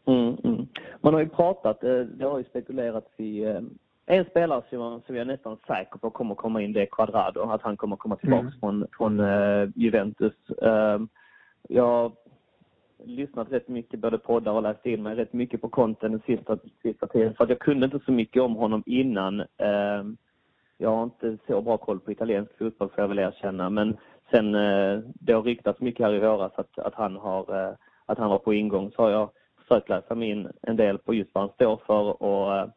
Mm, 0.04 0.36
mm. 0.44 0.66
Man 1.00 1.14
har 1.14 1.20
ju 1.20 1.28
pratat, 1.28 1.84
eh, 1.84 2.00
det 2.00 2.24
har 2.24 2.38
ju 2.38 2.44
spekulerats 2.44 3.20
i 3.20 3.44
eh, 3.44 3.60
en 4.06 4.24
spelare 4.24 4.62
som 4.70 4.80
jag, 4.80 5.02
som 5.06 5.16
jag 5.16 5.22
är 5.22 5.32
nästan 5.32 5.56
säker 5.66 5.98
på 5.98 6.10
kommer 6.10 6.34
komma 6.34 6.62
in, 6.62 6.72
det 6.72 6.82
är 6.82 6.86
Quadrado. 6.86 7.40
Att 7.40 7.62
han 7.62 7.76
kommer 7.76 7.96
komma 7.96 8.16
tillbaka 8.16 8.40
mm. 8.40 8.52
från, 8.60 8.86
från 8.92 9.20
uh, 9.20 9.68
Juventus. 9.74 10.34
Jag 11.68 12.12
lyssnat 13.04 13.52
rätt 13.52 13.68
mycket, 13.68 14.00
både 14.00 14.18
poddar 14.18 14.52
och 14.52 14.62
läst 14.62 14.86
in 14.86 15.02
mig 15.02 15.14
rätt 15.16 15.32
mycket 15.32 15.60
på 15.60 15.68
konten 15.68 16.12
den 16.12 16.22
sista, 16.26 16.58
sista 16.82 17.06
tiden. 17.06 17.34
För 17.34 17.44
att 17.44 17.50
jag 17.50 17.58
kunde 17.58 17.84
inte 17.84 18.00
så 18.04 18.12
mycket 18.12 18.42
om 18.42 18.54
honom 18.56 18.82
innan. 18.86 19.40
Eh, 19.40 20.04
jag 20.78 20.90
har 20.90 21.02
inte 21.02 21.38
så 21.46 21.60
bra 21.60 21.76
koll 21.76 22.00
på 22.00 22.12
italiensk 22.12 22.58
fotboll 22.58 22.88
får 22.88 23.00
jag 23.00 23.08
väl 23.08 23.18
erkänna. 23.18 23.70
Men 23.70 23.96
sen 24.30 24.54
eh, 24.54 25.00
det 25.14 25.32
har 25.32 25.42
ryktats 25.42 25.80
mycket 25.80 26.06
här 26.06 26.14
i 26.14 26.18
våras 26.18 26.52
att, 26.54 26.78
att, 26.78 26.94
han 26.94 27.16
har, 27.16 27.64
eh, 27.68 27.74
att 28.06 28.18
han 28.18 28.30
var 28.30 28.38
på 28.38 28.54
ingång 28.54 28.90
så 28.90 29.02
har 29.02 29.10
jag 29.10 29.30
försökt 29.58 29.88
läsa 29.88 30.14
mig 30.14 30.30
in 30.30 30.48
en 30.62 30.76
del 30.76 30.98
på 30.98 31.14
just 31.14 31.34
vad 31.34 31.42
han 31.42 31.54
står 31.54 31.80
för 31.86 32.22
och 32.22 32.70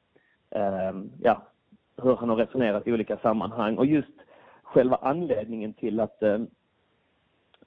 ehm, 0.49 1.11
ja, 1.19 1.43
hur 2.01 2.15
han 2.15 2.29
har 2.29 2.35
resonerat 2.35 2.87
i 2.87 2.93
olika 2.93 3.17
sammanhang. 3.17 3.77
Och 3.77 3.85
just 3.85 4.17
själva 4.63 4.95
anledningen 5.01 5.73
till 5.73 5.99
att 5.99 6.23
Eh, 6.23 6.39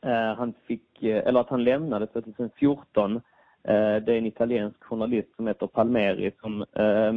Eh, 0.04 0.34
han 0.34 0.54
fick, 0.66 1.02
eh, 1.02 1.26
eller 1.26 1.40
att 1.40 1.48
han 1.48 1.64
lämnade 1.64 2.06
2014 2.06 3.16
eh, 3.16 3.20
det 3.62 4.12
är 4.12 4.18
en 4.18 4.26
italiensk 4.26 4.84
journalist 4.84 5.36
som 5.36 5.46
heter 5.46 5.66
Palmeri 5.66 6.32
som 6.40 6.64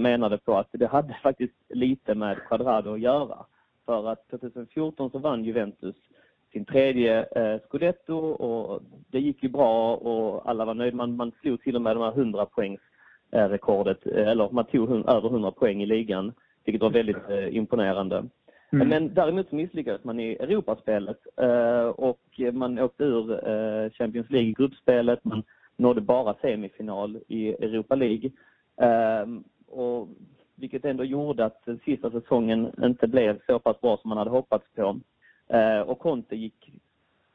menade 0.01 0.37
på 0.37 0.57
att 0.57 0.67
det 0.71 0.87
hade 0.87 1.13
faktiskt 1.23 1.55
lite 1.69 2.15
med 2.15 2.37
Quadrado 2.47 2.93
att 2.93 2.99
göra. 2.99 3.45
För 3.85 4.07
att 4.09 4.29
2014 4.29 5.11
så 5.11 5.19
vann 5.19 5.43
Juventus 5.43 5.95
sin 6.51 6.65
tredje 6.65 7.25
scudetto 7.67 8.15
och 8.17 8.81
det 9.11 9.19
gick 9.19 9.43
ju 9.43 9.49
bra 9.49 9.95
och 9.95 10.49
alla 10.49 10.65
var 10.65 10.73
nöjda. 10.73 10.97
Man, 10.97 11.15
man 11.15 11.31
slog 11.41 11.61
till 11.61 11.75
och 11.75 11.81
med 11.81 11.95
de 11.95 12.03
här 12.03 12.11
100 12.11 12.45
poängs 12.45 12.79
rekordet, 13.31 14.05
eller 14.05 14.49
man 14.49 14.65
tog 14.65 14.89
över 14.89 15.29
100 15.29 15.51
poäng 15.51 15.83
i 15.83 15.85
ligan, 15.85 16.33
vilket 16.65 16.81
var 16.81 16.89
väldigt 16.89 17.29
imponerande. 17.49 18.23
Mm. 18.71 18.87
Men 18.89 19.13
däremot 19.13 19.51
misslyckades 19.51 20.03
man 20.03 20.19
i 20.19 20.31
Europaspelet 20.31 21.19
eh, 21.35 21.87
och 21.87 22.19
man 22.53 22.79
åkte 22.79 23.03
ur 23.03 23.49
eh, 23.49 23.91
Champions 23.91 24.29
League-gruppspelet. 24.29 25.25
Man 25.25 25.43
nådde 25.75 26.01
bara 26.01 26.35
semifinal 26.41 27.19
i 27.27 27.49
Europa 27.49 27.95
League. 27.95 28.31
Ehm, 28.77 29.43
och 29.67 30.07
vilket 30.55 30.85
ändå 30.85 31.03
gjorde 31.03 31.45
att 31.45 31.65
den 31.65 31.79
sista 31.85 32.11
säsongen 32.11 32.71
inte 32.83 33.07
blev 33.07 33.39
så 33.45 33.59
pass 33.59 33.81
bra 33.81 33.97
som 33.97 34.09
man 34.09 34.17
hade 34.17 34.29
hoppats 34.29 34.65
på. 34.75 34.99
Eh, 35.47 35.79
och 35.79 35.99
Conte 35.99 36.35
gick 36.35 36.71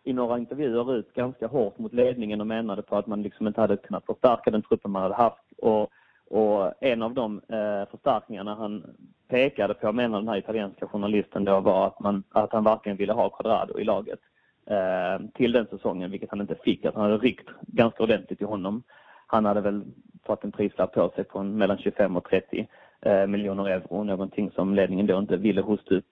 i 0.05 0.13
några 0.13 0.39
intervjuer 0.39 0.97
ut 0.97 1.15
ganska 1.15 1.47
hårt 1.47 1.79
mot 1.79 1.93
ledningen 1.93 2.41
och 2.41 2.47
menade 2.47 2.83
på 2.83 2.97
att 2.97 3.07
man 3.07 3.23
liksom 3.23 3.47
inte 3.47 3.61
hade 3.61 3.77
kunnat 3.77 4.07
förstärka 4.07 4.51
den 4.51 4.63
truppen 4.63 4.91
man 4.91 5.03
hade 5.03 5.15
haft. 5.15 5.53
Och 5.59 5.93
och 6.33 6.73
en 6.81 7.03
av 7.03 7.15
de 7.15 7.41
eh, 7.49 7.91
förstärkningarna 7.91 8.55
han 8.55 8.97
pekade 9.33 9.75
på, 9.75 9.93
menar 9.93 10.19
den 10.19 10.29
här 10.29 10.37
italienska 10.37 10.87
journalisten 10.87 11.45
då, 11.45 11.61
var 11.61 11.87
att, 11.87 12.01
man, 12.01 12.23
att 12.31 12.53
han 12.53 12.65
verkligen 12.65 12.99
ville 12.99 13.13
ha 13.13 13.31
Quadrado 13.31 13.79
i 13.79 13.85
laget 13.85 14.21
eh, 14.67 15.27
till 15.35 15.53
den 15.53 15.67
säsongen, 15.67 16.11
vilket 16.11 16.31
han 16.31 16.41
inte 16.41 16.55
fick. 16.55 16.85
Att 16.85 16.95
han 16.95 17.05
hade 17.05 17.19
ryckt 17.19 17.49
ganska 17.61 18.03
ordentligt 18.03 18.41
i 18.41 18.45
honom. 18.45 18.83
Han 19.27 19.45
hade 19.45 19.61
väl 19.61 19.85
fått 20.27 20.45
en 20.45 20.53
prislapp 20.53 20.93
på 20.93 21.13
sig 21.15 21.25
på 21.25 21.43
mellan 21.43 21.79
25 21.79 22.17
och 22.17 22.25
30 22.25 22.69
eh, 23.01 23.27
miljoner 23.27 23.69
euro, 23.69 24.05
någonting 24.05 24.51
som 24.51 24.75
ledningen 24.75 25.07
då 25.07 25.19
inte 25.19 25.37
ville 25.37 25.61
hosta 25.61 25.95
upp. 25.95 26.09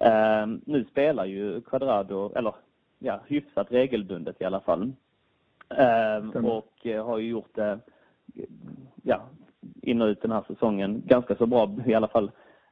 Eh, 0.00 0.46
nu 0.66 0.84
spelar 0.90 1.24
ju 1.24 1.60
Quadrado, 1.60 2.32
eller 2.36 2.54
ja, 2.98 3.20
hyfsat 3.26 3.72
regelbundet 3.72 4.40
i 4.40 4.44
alla 4.44 4.60
fall. 4.60 4.92
Eh, 5.76 6.44
och 6.44 7.04
har 7.04 7.18
ju 7.18 7.28
gjort 7.28 7.54
det 7.54 7.78
ja, 9.02 9.20
in 9.82 10.02
och 10.02 10.06
ut 10.06 10.22
den 10.22 10.32
här 10.32 10.44
säsongen 10.48 11.02
ganska 11.06 11.34
så 11.34 11.46
bra, 11.46 11.76
i 11.86 11.94
alla 11.94 12.08
fall 12.08 12.30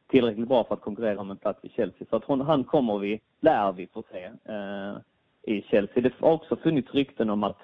tillräckligt 0.09 0.49
bra 0.49 0.65
för 0.65 0.75
att 0.75 0.81
konkurrera 0.81 1.21
om 1.21 1.31
en 1.31 1.37
plats 1.37 1.65
i 1.65 1.69
Chelsea. 1.69 2.07
Så 2.11 2.17
att 2.17 2.25
hon, 2.25 2.41
han 2.41 2.65
kommer 2.65 2.99
vi, 2.99 3.21
lär 3.41 3.73
vi 3.73 3.87
få 3.87 4.03
se 4.13 4.25
eh, 4.25 4.97
i 5.43 5.63
Chelsea. 5.63 6.03
Det 6.03 6.13
har 6.21 6.33
också 6.33 6.57
funnits 6.57 6.95
rykten 6.95 7.31
om 7.31 7.45
att 7.45 7.63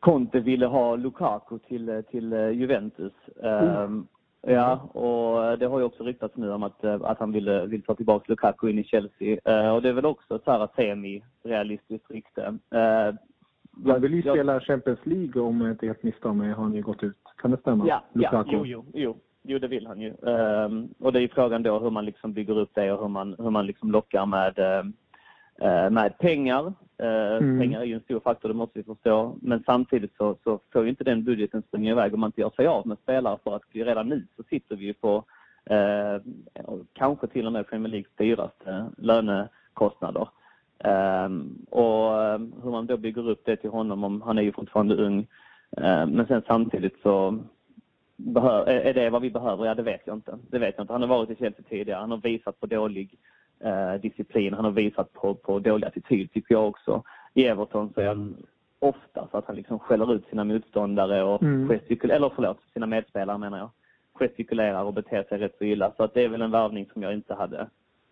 Conte 0.00 0.40
ville 0.40 0.66
ha 0.66 0.96
Lukaku 0.96 1.58
till, 1.58 2.02
till 2.10 2.32
Juventus. 2.32 3.12
Mm. 3.42 4.06
Ja, 4.48 4.76
och 4.76 5.58
det 5.58 5.66
har 5.66 5.78
ju 5.78 5.84
också 5.84 6.04
ryktats 6.04 6.36
nu 6.36 6.52
om 6.52 6.62
att, 6.62 6.84
att 6.84 7.18
han 7.18 7.32
vill, 7.32 7.50
vill 7.50 7.82
ta 7.82 7.94
tillbaka 7.94 8.24
Lukaku 8.28 8.70
in 8.70 8.78
i 8.78 8.84
Chelsea. 8.84 9.38
Uh, 9.48 9.74
och 9.74 9.82
det 9.82 9.88
är 9.88 9.92
väl 9.92 10.06
också 10.06 10.38
så 10.44 10.50
här 10.50 10.68
semi-realistiskt 10.76 12.10
rykte. 12.10 12.58
Han 13.84 14.00
vill 14.00 14.14
ju 14.14 14.22
spela 14.22 14.60
Champions 14.60 14.98
League 15.06 15.42
om 15.42 15.60
jag 15.60 15.70
inte 15.70 15.86
helt 15.86 16.02
misstar 16.02 16.32
mig, 16.32 16.52
har 16.52 16.70
ju 16.70 16.82
gått 16.82 17.02
ut. 17.02 17.16
Kan 17.36 17.50
det 17.50 17.56
stämma? 17.56 17.88
Ja, 17.88 18.02
ja 18.12 18.44
jo, 18.46 18.66
jo, 18.66 18.84
jo. 18.94 19.16
Jo, 19.48 19.58
det 19.58 19.68
vill 19.68 19.86
han 19.86 20.00
ju. 20.00 20.12
Um, 20.20 20.94
och 20.98 21.12
det 21.12 21.20
är 21.20 21.28
frågan 21.28 21.62
då 21.62 21.78
hur 21.78 21.90
man 21.90 22.04
liksom 22.04 22.32
bygger 22.32 22.58
upp 22.58 22.70
det 22.74 22.92
och 22.92 23.00
hur 23.00 23.08
man, 23.08 23.34
hur 23.38 23.50
man 23.50 23.66
liksom 23.66 23.90
lockar 23.90 24.26
med, 24.26 24.58
uh, 24.58 25.90
med 25.90 26.18
pengar. 26.18 26.66
Uh, 27.02 27.36
mm. 27.36 27.60
Pengar 27.60 27.80
är 27.80 27.84
ju 27.84 27.94
en 27.94 28.00
stor 28.00 28.20
faktor, 28.20 28.48
det 28.48 28.54
måste 28.54 28.78
vi 28.78 28.84
förstå. 28.84 29.36
Men 29.42 29.62
samtidigt 29.66 30.16
så, 30.16 30.36
så 30.44 30.60
får 30.72 30.82
ju 30.82 30.90
inte 30.90 31.04
den 31.04 31.24
budgeten 31.24 31.62
springa 31.62 31.90
iväg 31.90 32.14
om 32.14 32.20
man 32.20 32.28
inte 32.28 32.40
gör 32.40 32.50
sig 32.50 32.66
av 32.66 32.86
med 32.86 32.98
spelare 32.98 33.38
för 33.44 33.56
att 33.56 33.62
redan 33.72 34.08
nu 34.08 34.26
så 34.36 34.42
sitter 34.42 34.76
vi 34.76 34.84
ju 34.84 34.94
på 34.94 35.24
uh, 35.70 36.20
kanske 36.92 37.26
till 37.26 37.46
och 37.46 37.52
med 37.52 37.68
Premier 37.68 37.90
Leagues 37.90 38.16
dyraste 38.16 38.86
lönekostnader. 38.98 40.28
Um, 40.84 41.66
och 41.70 42.12
hur 42.62 42.70
man 42.70 42.86
då 42.86 42.96
bygger 42.96 43.30
upp 43.30 43.42
det 43.44 43.56
till 43.56 43.70
honom, 43.70 44.04
om 44.04 44.22
han 44.22 44.38
är 44.38 44.42
ju 44.42 44.52
fortfarande 44.52 44.94
ung. 44.94 45.18
Uh, 45.80 46.06
men 46.06 46.26
sen 46.26 46.42
samtidigt 46.46 47.02
så 47.02 47.38
är 48.66 48.94
det 48.94 49.10
vad 49.10 49.22
vi 49.22 49.30
behöver? 49.30 49.66
Ja, 49.66 49.74
det 49.74 49.82
vet 49.82 50.02
jag 50.04 50.16
inte. 50.16 50.38
Det 50.50 50.58
vet 50.58 50.74
jag 50.76 50.84
inte. 50.84 50.92
Han 50.92 51.02
har 51.02 51.08
varit 51.08 51.30
i 51.30 51.36
Chelsea 51.36 51.64
tidigare. 51.68 52.00
Han 52.00 52.10
har 52.10 52.18
visat 52.18 52.60
på 52.60 52.66
dålig 52.66 53.18
uh, 53.64 54.00
disciplin. 54.00 54.54
Han 54.54 54.64
har 54.64 54.72
visat 54.72 55.12
på, 55.12 55.34
på 55.34 55.58
dålig 55.58 55.86
attityd, 55.86 56.32
tycker 56.32 56.54
jag 56.54 56.68
också. 56.68 57.02
I 57.34 57.46
Everton 57.46 57.92
så 57.94 58.00
är 58.00 58.06
han 58.06 58.36
ofta 58.78 59.28
så 59.30 59.38
att 59.38 59.46
han 59.46 59.56
liksom 59.56 59.78
skäller 59.78 60.14
ut 60.14 60.26
sina 60.28 60.44
motståndare 60.44 61.22
och 61.22 61.42
mm. 61.42 61.68
gestikulerar, 61.68 62.16
eller 62.16 62.32
förlåt, 62.34 62.58
sina 62.72 62.86
medspelare 62.86 63.38
menar 63.38 63.58
jag. 63.58 63.70
Gestikulerar 64.14 64.82
och 64.82 64.94
beter 64.94 65.22
sig 65.22 65.38
rätt 65.38 65.58
så 65.58 65.64
illa. 65.64 65.92
Så 65.96 66.02
att 66.02 66.14
det 66.14 66.24
är 66.24 66.28
väl 66.28 66.42
en 66.42 66.50
värvning 66.50 66.86
som 66.92 67.02
jag 67.02 67.12
inte 67.14 67.34
hade 67.34 67.60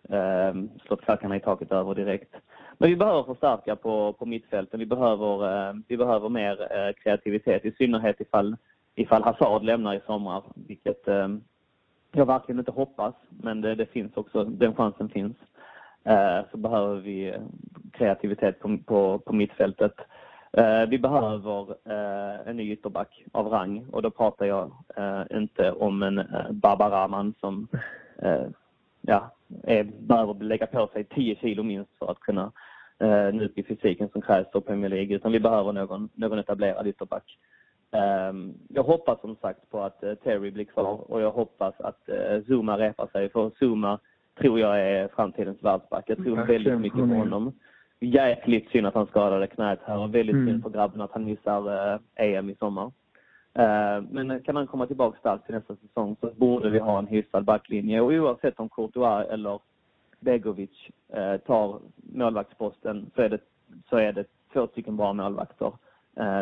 eh, 0.09 0.53
slått 0.85 1.01
klackarna 1.01 1.35
i 1.35 1.39
taket 1.39 1.71
över 1.71 1.95
direkt. 1.95 2.35
Men 2.77 2.89
vi 2.89 2.95
behöver 2.95 3.23
förstärka 3.23 3.75
på, 3.75 4.13
på 4.13 4.25
mittfälten. 4.25 4.79
Vi 4.79 4.85
behöver, 4.85 5.67
eh, 5.69 5.75
vi 5.87 5.97
behöver 5.97 6.29
mer 6.29 6.61
eh, 6.61 6.93
kreativitet, 7.03 7.65
i 7.65 7.71
synnerhet 7.71 8.21
ifall, 8.21 8.57
ifall 8.95 9.23
Hazard 9.23 9.63
lämnar 9.63 9.93
i 9.93 10.01
sommar, 10.05 10.43
vilket 10.55 11.07
eh, 11.07 11.27
jag 12.11 12.25
verkligen 12.25 12.59
inte 12.59 12.71
hoppas, 12.71 13.15
men 13.29 13.61
det, 13.61 13.75
det 13.75 13.85
finns 13.85 14.17
också, 14.17 14.43
den 14.43 14.75
chansen 14.75 15.09
finns. 15.09 15.37
Eh, 16.03 16.39
så 16.51 16.57
behöver 16.57 16.95
vi 16.95 17.27
eh, 17.27 17.41
kreativitet 17.91 18.59
på, 18.59 18.77
på, 18.85 19.19
på 19.19 19.33
mittfältet. 19.33 19.93
Eh, 20.53 20.85
vi 20.89 20.99
behöver 20.99 21.69
eh, 21.69 22.47
en 22.47 22.57
ny 22.57 22.71
ytterback 22.71 23.23
av 23.31 23.47
rang 23.47 23.85
och 23.91 24.01
då 24.01 24.09
pratar 24.09 24.45
jag 24.45 24.71
eh, 24.95 25.37
inte 25.37 25.71
om 25.71 26.03
en 26.03 26.17
eh, 26.17 26.51
Barbaraman 26.51 27.33
som 27.39 27.67
ja, 29.01 29.31
är, 29.63 29.83
behöver 29.83 30.33
lägga 30.33 30.67
på 30.67 30.87
sig 30.93 31.03
10 31.03 31.35
kilo 31.35 31.63
minst 31.63 31.91
för 31.99 32.11
att 32.11 32.19
kunna 32.19 32.51
eh, 32.99 33.33
nå 33.33 33.43
upp 33.43 33.57
i 33.57 33.63
fysiken 33.63 34.09
som 34.09 34.21
krävs 34.21 34.51
för 34.51 34.59
Premier 34.59 34.89
League. 34.89 35.15
Utan 35.15 35.31
vi 35.31 35.39
behöver 35.39 35.73
någon, 35.73 36.09
någon 36.13 36.39
etablerad 36.39 36.87
ytterback. 36.87 37.37
Um, 37.95 38.53
jag 38.69 38.83
hoppas 38.83 39.21
som 39.21 39.35
sagt 39.35 39.69
på 39.69 39.81
att 39.81 40.03
uh, 40.03 40.13
Terry 40.13 40.51
blir 40.51 40.65
kvar 40.65 41.11
och 41.11 41.21
jag 41.21 41.31
hoppas 41.31 41.73
att 41.79 42.09
uh, 42.09 42.43
Zuma 42.47 42.77
repar 42.77 43.07
sig. 43.07 43.29
För 43.29 43.51
Zuma 43.59 43.99
tror 44.39 44.59
jag 44.59 44.81
är 44.81 45.07
framtidens 45.07 45.63
världsback. 45.63 46.03
Jag 46.07 46.17
tror 46.17 46.35
väldigt 46.35 46.79
mycket 46.79 46.99
på 46.99 47.15
honom. 47.15 47.53
Jäkligt 47.99 48.69
synd 48.69 48.87
att 48.87 48.93
han 48.93 49.07
skadade 49.07 49.47
knät 49.47 49.79
här 49.85 49.97
och 49.97 50.15
väldigt 50.15 50.33
mm. 50.33 50.47
synd 50.47 50.63
för 50.63 50.69
grabben 50.69 51.01
att 51.01 51.11
han 51.11 51.25
missar 51.25 51.93
uh, 51.93 51.99
EM 52.15 52.49
i 52.49 52.55
sommar. 52.55 52.85
Uh, 52.85 54.03
men 54.11 54.43
kan 54.43 54.55
han 54.55 54.67
komma 54.67 54.87
tillbaka 54.87 55.19
starkt 55.19 55.45
till 55.45 55.55
nästa 55.55 55.75
säsong 55.75 56.15
så 56.21 56.31
borde 56.35 56.69
vi 56.69 56.79
ha 56.79 56.99
en 56.99 57.07
hyfsad 57.07 57.43
backlinje. 57.43 58.01
Och 58.01 58.11
oavsett 58.11 58.59
om 58.59 58.69
Courtois 58.69 59.27
eller 59.29 59.59
Begovic 60.19 60.89
tar 61.45 61.79
målvaktsposten 61.95 63.11
så 63.15 63.21
är, 63.21 63.29
det, 63.29 63.39
så 63.89 63.97
är 63.97 64.11
det 64.11 64.25
två 64.53 64.67
stycken 64.67 64.97
bra 64.97 65.13
målvakter 65.13 65.71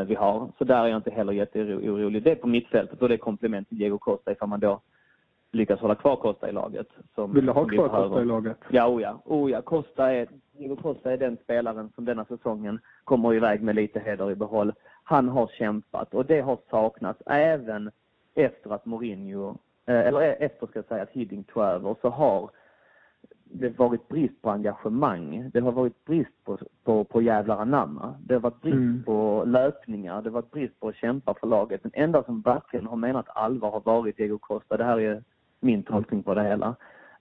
vi 0.07 0.15
har. 0.15 0.51
Så 0.57 0.63
där 0.63 0.83
är 0.83 0.87
jag 0.87 0.97
inte 0.97 1.11
heller 1.11 1.33
jätteorolig. 1.33 2.23
Det 2.23 2.31
är 2.31 2.35
på 2.35 2.47
mittfältet 2.47 3.01
och 3.01 3.09
det 3.09 3.15
är 3.15 3.17
komplement 3.17 3.69
till 3.69 3.77
Diego 3.77 3.97
Costa 3.97 4.31
ifall 4.31 4.49
man 4.49 4.59
då 4.59 4.81
lyckas 5.53 5.79
hålla 5.79 5.95
kvar 5.95 6.15
Costa 6.15 6.49
i 6.49 6.51
laget. 6.51 6.87
Som, 7.15 7.33
Vill 7.33 7.45
du 7.45 7.51
ha 7.51 7.65
kvar 7.65 7.89
Costa 7.89 8.21
i 8.21 8.25
laget? 8.25 8.57
Ja, 8.69 8.87
oh 8.87 9.01
ja. 9.01 9.21
Oh 9.25 9.51
ja. 9.51 9.61
Costa 9.61 10.13
är, 10.13 10.27
Diego 10.57 10.75
Costa 10.75 11.11
är 11.11 11.17
den 11.17 11.37
spelaren 11.43 11.91
som 11.95 12.05
denna 12.05 12.25
säsongen 12.25 12.79
kommer 13.03 13.33
iväg 13.33 13.61
med 13.61 13.75
lite 13.75 13.99
heder 13.99 14.31
i 14.31 14.35
behåll. 14.35 14.73
Han 15.03 15.29
har 15.29 15.47
kämpat 15.47 16.13
och 16.13 16.25
det 16.25 16.41
har 16.41 16.57
saknats 16.69 17.21
även 17.25 17.91
efter 18.35 18.69
att 18.69 18.85
Mourinho, 18.85 19.49
eh, 19.85 19.99
eller 19.99 20.21
efter 20.21 20.67
ska 20.67 20.79
jag 20.79 20.85
säga 20.85 21.03
att 21.03 21.11
Hiddink 21.11 21.47
tog 21.47 21.63
över, 21.63 21.95
så 22.01 22.09
har 22.09 22.49
det 23.53 23.79
varit 23.79 24.07
brist 24.07 24.41
på 24.41 24.49
engagemang. 24.49 25.49
Det 25.53 25.59
har 25.59 25.71
varit 25.71 26.05
brist 26.05 26.43
på, 26.45 26.57
på, 26.83 27.03
på 27.03 27.21
jävlar 27.21 27.57
anamma. 27.57 28.15
Det 28.25 28.33
har 28.33 28.41
varit 28.41 28.61
brist 28.61 28.75
mm. 28.75 29.03
på 29.03 29.43
löpningar. 29.45 30.21
Det 30.21 30.29
har 30.29 30.33
varit 30.33 30.51
brist 30.51 30.79
på 30.79 30.87
att 30.87 30.95
kämpa 30.95 31.33
för 31.33 31.47
laget. 31.47 31.83
Den 31.83 31.91
enda 31.95 32.23
som 32.23 32.41
verkligen 32.41 32.87
har 32.87 32.95
menat 32.95 33.25
allvar 33.29 33.71
har 33.71 33.81
varit 33.81 34.17
Diego 34.17 34.37
Costa. 34.37 34.77
Det 34.77 34.83
här 34.83 34.99
är 34.99 35.23
min 35.59 35.83
tolkning 35.83 36.23
på 36.23 36.33
det 36.33 36.43
hela. 36.43 36.75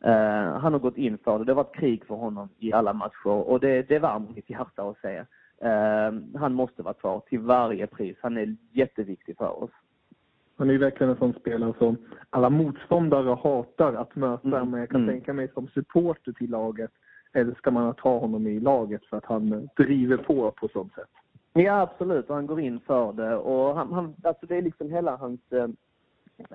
Uh, 0.07 0.59
han 0.59 0.73
har 0.73 0.79
gått 0.79 0.97
in 0.97 1.19
för 1.19 1.39
det. 1.39 1.45
Det 1.45 1.53
har 1.53 1.65
varit 1.65 1.77
krig 1.77 2.05
för 2.07 2.15
honom 2.15 2.49
i 2.59 2.73
alla 2.73 2.93
matcher 2.93 3.27
och 3.27 3.61
det, 3.61 3.83
det 3.83 3.99
värmer 3.99 4.29
mitt 4.35 4.51
hjärta 4.51 4.83
att 4.83 4.99
se. 5.03 5.19
Uh, 5.19 6.39
han 6.41 6.55
måste 6.55 6.83
vara 6.83 6.95
kvar 6.95 7.23
till 7.29 7.39
varje 7.39 7.87
pris. 7.87 8.17
Han 8.23 8.37
är 8.37 8.57
jätteviktig 8.73 9.37
för 9.37 9.63
oss. 9.63 9.71
Han 10.63 10.69
är 10.69 10.73
ju 10.73 10.79
verkligen 10.79 11.11
en 11.11 11.19
sån 11.19 11.33
spelare 11.33 11.75
som 11.79 11.97
alla 12.31 12.51
motståndare 12.51 13.39
hatar 13.43 13.95
att 13.95 14.17
möta. 14.17 14.57
Mm. 14.57 14.71
Men 14.71 14.81
jag 14.81 14.89
kan 14.89 15.03
mm. 15.03 15.15
tänka 15.15 15.33
mig 15.33 15.49
som 15.55 15.69
supporter 15.69 16.33
till 16.33 16.51
laget 16.51 16.91
älskar 17.33 17.71
man 17.71 17.87
att 17.87 18.01
ha 18.01 18.19
honom 18.19 18.47
i 18.47 18.61
laget 18.61 19.05
för 19.05 19.17
att 19.17 19.25
han 19.25 19.69
driver 19.77 20.17
på 20.17 20.51
på 20.51 20.69
sånt 20.69 20.95
sätt. 20.95 21.09
Ja, 21.53 21.81
absolut. 21.81 22.31
Och 22.31 22.35
han 22.35 22.47
går 22.47 22.61
in 22.61 22.81
för 22.81 23.13
det. 23.13 23.37
Och 23.37 23.77
han, 23.77 23.93
han, 23.93 24.15
alltså 24.23 24.47
det 24.47 24.57
är 24.57 24.63
liksom 24.63 24.91
hela 24.91 25.17
hans 25.17 25.41
eh, 25.51 25.69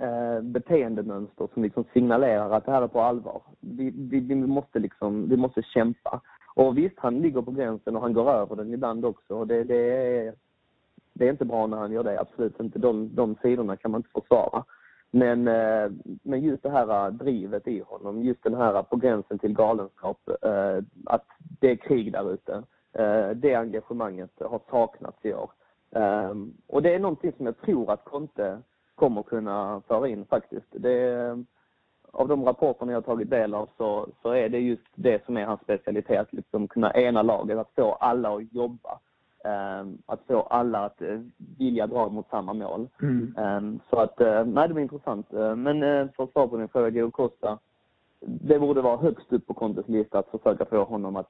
eh, 0.03 0.41
beteendemönster 0.41 1.47
som 1.53 1.63
liksom 1.63 1.83
signalerar 1.93 2.51
att 2.51 2.65
det 2.65 2.71
här 2.71 2.81
är 2.81 2.87
på 2.87 3.01
allvar. 3.01 3.41
Vi, 3.59 3.93
vi, 3.97 4.19
vi, 4.19 4.35
måste 4.35 4.79
liksom, 4.79 5.29
vi 5.29 5.37
måste 5.37 5.61
kämpa. 5.61 6.21
Och 6.55 6.77
visst, 6.77 6.99
han 6.99 7.19
ligger 7.19 7.41
på 7.41 7.51
gränsen 7.51 7.95
och 7.95 8.01
han 8.01 8.13
går 8.13 8.31
över 8.31 8.55
den 8.55 8.73
ibland 8.73 9.05
också. 9.05 9.35
Och 9.35 9.47
det, 9.47 9.63
det, 9.63 9.75
är, 9.75 10.33
det 11.17 11.25
är 11.25 11.31
inte 11.31 11.45
bra 11.45 11.67
när 11.67 11.77
han 11.77 11.91
gör 11.91 12.03
det, 12.03 12.19
absolut 12.19 12.59
inte. 12.59 12.79
De, 12.79 13.15
de 13.15 13.35
sidorna 13.41 13.77
kan 13.77 13.91
man 13.91 13.99
inte 13.99 14.21
försvara. 14.21 14.63
Men, 15.11 15.47
eh, 15.47 15.91
men 16.23 16.41
just 16.41 16.63
det 16.63 16.69
här 16.69 17.05
eh, 17.05 17.13
drivet 17.13 17.67
i 17.67 17.83
honom, 17.87 18.21
just 18.21 18.43
den 18.43 18.55
här 18.55 18.75
eh, 18.75 18.81
på 18.81 18.95
gränsen 18.95 19.39
till 19.39 19.53
galenskap, 19.53 20.17
att 21.05 21.25
det 21.59 21.71
är 21.71 21.75
krig 21.75 22.11
där 22.11 22.33
ute. 22.33 22.63
Det 23.35 23.55
engagemanget 23.55 24.31
har 24.39 24.61
saknats 24.69 25.17
i 25.21 25.33
år. 25.33 25.51
Och 26.67 26.81
det 26.81 26.95
är 26.95 26.99
någonting 26.99 27.33
som 27.37 27.45
jag 27.45 27.61
tror 27.61 27.91
att 27.91 28.05
Conte 28.05 28.59
kommer 28.95 29.23
kunna 29.23 29.81
föra 29.87 30.07
in 30.07 30.25
faktiskt. 30.25 30.65
Det, 30.71 31.37
av 32.11 32.27
de 32.27 32.45
rapporterna 32.45 32.91
jag 32.91 32.97
har 32.97 33.01
tagit 33.01 33.29
del 33.29 33.53
av 33.53 33.69
så, 33.77 34.07
så 34.21 34.31
är 34.31 34.49
det 34.49 34.59
just 34.59 34.87
det 34.95 35.25
som 35.25 35.37
är 35.37 35.45
hans 35.45 35.61
specialitet, 35.61 36.19
att 36.19 36.33
liksom 36.33 36.67
kunna 36.67 36.93
ena 36.93 37.21
laget, 37.21 37.57
att 37.57 37.71
få 37.75 37.93
alla 37.93 38.35
att 38.35 38.53
jobba. 38.53 38.99
Um, 39.43 39.97
att 40.05 40.19
få 40.27 40.41
alla 40.41 40.85
att 40.85 41.01
uh, 41.01 41.21
vilja 41.57 41.87
dra 41.87 42.09
mot 42.09 42.29
samma 42.29 42.53
mål. 42.53 42.87
Mm. 43.01 43.35
Um, 43.37 43.79
så 43.89 43.99
att, 43.99 44.21
uh, 44.21 44.45
nej 44.45 44.67
det 44.67 44.73
var 44.73 44.81
intressant. 44.81 45.33
Uh, 45.33 45.55
men 45.55 45.79
för 46.09 46.23
att 46.23 46.31
svara 46.31 46.47
på 46.47 46.57
din 46.57 46.67
fråga, 46.67 46.89
Diego 46.89 47.11
Costa, 47.11 47.59
det 48.19 48.59
borde 48.59 48.81
vara 48.81 48.97
högst 48.97 49.33
upp 49.33 49.47
på 49.47 49.53
Contes 49.53 49.87
lista 49.87 50.19
att 50.19 50.31
försöka 50.31 50.65
få 50.65 50.83
honom 50.83 51.15
att 51.15 51.29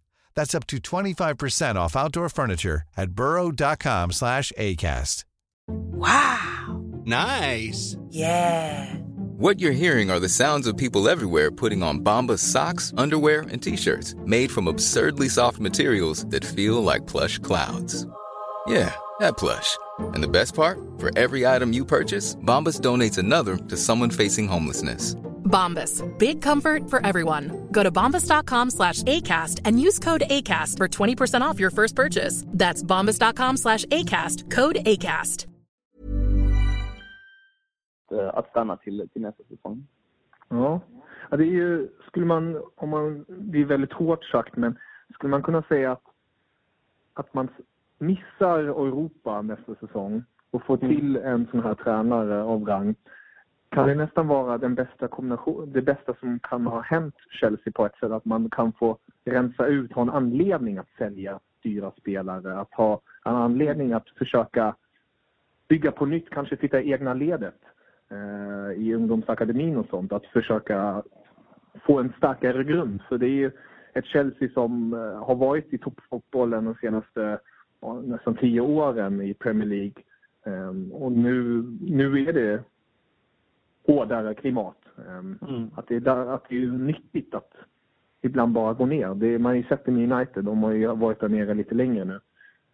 That's 0.35 0.55
up 0.55 0.67
to 0.67 0.77
25% 0.77 1.75
off 1.75 1.95
outdoor 1.95 2.29
furniture 2.29 2.83
at 2.97 3.11
burrow.com 3.11 4.11
slash 4.11 4.51
ACAST. 4.57 5.23
Wow! 5.67 6.81
Nice! 7.05 7.97
Yeah! 8.09 8.95
What 9.37 9.59
you're 9.59 9.71
hearing 9.71 10.11
are 10.11 10.19
the 10.19 10.29
sounds 10.29 10.67
of 10.67 10.77
people 10.77 11.09
everywhere 11.09 11.49
putting 11.49 11.81
on 11.81 12.01
Bombas 12.01 12.39
socks, 12.39 12.93
underwear, 12.97 13.41
and 13.41 13.61
t-shirts 13.61 14.13
made 14.25 14.51
from 14.51 14.67
absurdly 14.67 15.29
soft 15.29 15.59
materials 15.59 16.25
that 16.27 16.45
feel 16.45 16.83
like 16.83 17.07
plush 17.07 17.39
clouds. 17.39 18.05
Yeah, 18.67 18.93
that 19.19 19.37
plush. 19.37 19.77
And 20.13 20.23
the 20.23 20.27
best 20.27 20.53
part? 20.53 20.79
For 20.99 21.09
every 21.17 21.47
item 21.47 21.73
you 21.73 21.83
purchase, 21.85 22.35
Bombas 22.35 22.79
donates 22.79 23.17
another 23.17 23.57
to 23.57 23.77
someone 23.77 24.11
facing 24.11 24.47
homelessness. 24.47 25.15
Bombas. 25.51 26.01
Big 26.17 26.41
comfort 26.41 26.89
for 26.89 27.05
everyone. 27.05 27.67
Go 27.71 27.83
to 27.83 27.91
bombas.com 27.91 28.69
slash 28.69 29.03
ACAST 29.03 29.61
and 29.65 29.79
use 29.79 29.99
code 29.99 30.23
ACAST 30.29 30.77
for 30.77 30.87
20% 30.87 31.41
off 31.41 31.59
your 31.59 31.71
first 31.71 31.95
purchase. 31.95 32.45
That's 32.47 32.83
bombas.com 32.83 33.57
slash 33.57 33.85
ACAST. 33.85 34.49
Code 34.49 34.77
ACAST. 34.85 35.47
Eh, 38.11 38.29
att 38.33 38.49
stanna 38.49 38.77
till, 38.77 39.09
till 39.13 39.21
nästa 39.21 39.43
säsong. 39.43 39.87
Ja. 40.49 40.81
ja, 41.29 41.37
det 41.37 41.43
är 41.43 41.51
ju, 41.51 41.89
skulle 42.07 42.25
man, 42.25 42.61
om 42.75 42.89
man, 42.89 43.25
det 43.27 43.61
är 43.61 43.65
väldigt 43.65 43.93
hårt 43.93 44.23
sagt, 44.23 44.55
men 44.55 44.77
skulle 45.13 45.31
man 45.31 45.43
kunna 45.43 45.63
säga 45.63 45.91
att, 45.91 46.03
att 47.13 47.33
man 47.33 47.47
missar 47.97 48.59
Europa 48.59 49.41
nästa 49.41 49.75
säsong 49.75 50.23
och 50.51 50.63
får 50.63 50.77
till 50.77 51.15
en 51.15 51.47
sån 51.51 51.63
här 51.63 51.75
tränare 51.75 52.43
av 52.43 52.65
rang 52.65 52.95
kan 53.71 53.87
det 53.87 53.95
nästan 53.95 54.27
vara 54.27 54.57
den 54.57 54.75
bästa 54.75 55.07
kombination, 55.07 55.71
det 55.71 55.81
bästa 55.81 56.13
som 56.19 56.39
kan 56.39 56.67
ha 56.67 56.81
hänt 56.81 57.15
Chelsea 57.29 57.73
på 57.73 57.85
ett 57.85 57.95
sätt. 57.99 58.11
Att 58.11 58.25
man 58.25 58.49
kan 58.49 58.73
få 58.73 58.97
rensa 59.25 59.65
ut, 59.65 59.93
ha 59.93 60.01
en 60.01 60.09
anledning 60.09 60.77
att 60.77 60.89
sälja 60.97 61.39
dyra 61.63 61.91
spelare. 61.91 62.59
Att 62.59 62.73
ha 62.73 63.01
en 63.25 63.35
anledning 63.35 63.93
att 63.93 64.09
försöka 64.09 64.75
bygga 65.67 65.91
på 65.91 66.05
nytt, 66.05 66.29
kanske 66.29 66.55
titta 66.55 66.81
i 66.81 66.91
egna 66.91 67.13
ledet 67.13 67.59
eh, 68.09 68.81
i 68.81 68.93
ungdomsakademin 68.93 69.77
och 69.77 69.87
sånt. 69.89 70.11
Att 70.11 70.25
försöka 70.25 71.03
få 71.85 71.99
en 71.99 72.13
starkare 72.17 72.63
grund. 72.63 73.01
För 73.09 73.17
det 73.17 73.25
är 73.25 73.29
ju 73.29 73.51
ett 73.93 74.05
Chelsea 74.05 74.49
som 74.49 74.93
eh, 74.93 75.25
har 75.25 75.35
varit 75.35 75.73
i 75.73 75.77
toppfotbollen 75.77 76.65
de 76.65 76.75
senaste 76.75 77.39
nästan 78.03 78.35
tio 78.35 78.61
åren 78.61 79.21
i 79.21 79.33
Premier 79.33 79.67
League. 79.67 80.03
Eh, 80.45 80.93
och 80.93 81.11
nu, 81.11 81.63
nu 81.81 82.27
är 82.27 82.33
det 82.33 82.63
hårdare 83.87 84.33
klimat. 84.33 84.77
Um, 84.95 85.39
mm. 85.49 85.71
Att, 85.75 85.87
det 85.87 86.07
är 86.07 86.33
att 86.33 86.49
det 86.49 86.63
är 86.63 86.67
nyttigt 86.67 87.35
att 87.35 87.53
ibland 88.21 88.51
bara 88.51 88.73
gå 88.73 88.85
ner. 88.85 89.15
Det, 89.15 89.39
man 89.39 89.49
har 89.49 89.57
ju 89.57 89.63
sett 89.63 89.85
det 89.85 89.91
med 89.91 90.11
United, 90.11 90.43
de 90.43 90.63
har 90.63 90.71
ju 90.71 90.87
varit 90.87 91.19
där 91.19 91.29
nere 91.29 91.53
lite 91.53 91.75
längre 91.75 92.05
nu. 92.05 92.19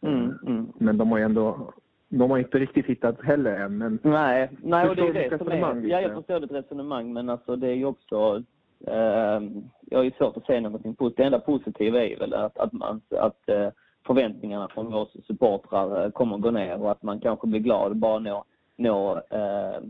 Mm, 0.02 0.34
mm. 0.48 0.68
Men 0.78 0.98
de 0.98 1.12
har 1.12 1.18
ju 1.18 1.24
ändå 1.24 1.74
de 2.10 2.32
har 2.32 2.38
inte 2.38 2.60
riktigt 2.60 2.86
hittat 2.86 3.22
heller 3.22 3.56
än. 3.60 3.78
Men 3.78 4.00
nej, 4.02 4.50
nej 4.64 4.90
och 4.90 4.96
det 4.96 5.08
är 5.08 5.30
det 5.30 5.38
som 5.38 5.48
är, 5.48 5.88
ja, 5.88 6.02
jag 6.02 6.14
förstår 6.14 6.40
ditt 6.40 6.52
resonemang 6.52 7.14
men 7.14 7.30
alltså 7.30 7.56
det 7.56 7.68
är 7.68 7.74
ju 7.74 7.86
också 7.86 8.44
eh, 8.88 9.42
jag 9.82 10.00
har 10.00 10.04
ju 10.04 10.12
svårt 10.12 10.38
att 10.38 10.46
säga 10.46 10.62
någonting 10.62 10.96
positivt. 10.96 11.18
Det 11.18 11.24
enda 11.24 11.40
positiva 11.40 12.06
är 12.06 12.20
väl 12.20 12.34
att, 12.34 12.58
att, 12.58 12.74
man, 12.74 13.02
att 13.10 13.50
eh, 13.50 13.70
förväntningarna 14.06 14.68
från 14.68 14.92
våra 14.92 15.06
supportrar 15.28 16.06
eh, 16.06 16.12
kommer 16.12 16.36
att 16.36 16.42
gå 16.42 16.52
ner 16.52 16.82
och 16.82 16.92
att 16.92 17.04
man 17.04 17.20
kanske 17.20 17.48
blir 17.48 17.60
glad 17.60 17.98
bara 17.98 18.20
nå, 18.20 18.44
nå 18.76 19.22
eh, 19.30 19.82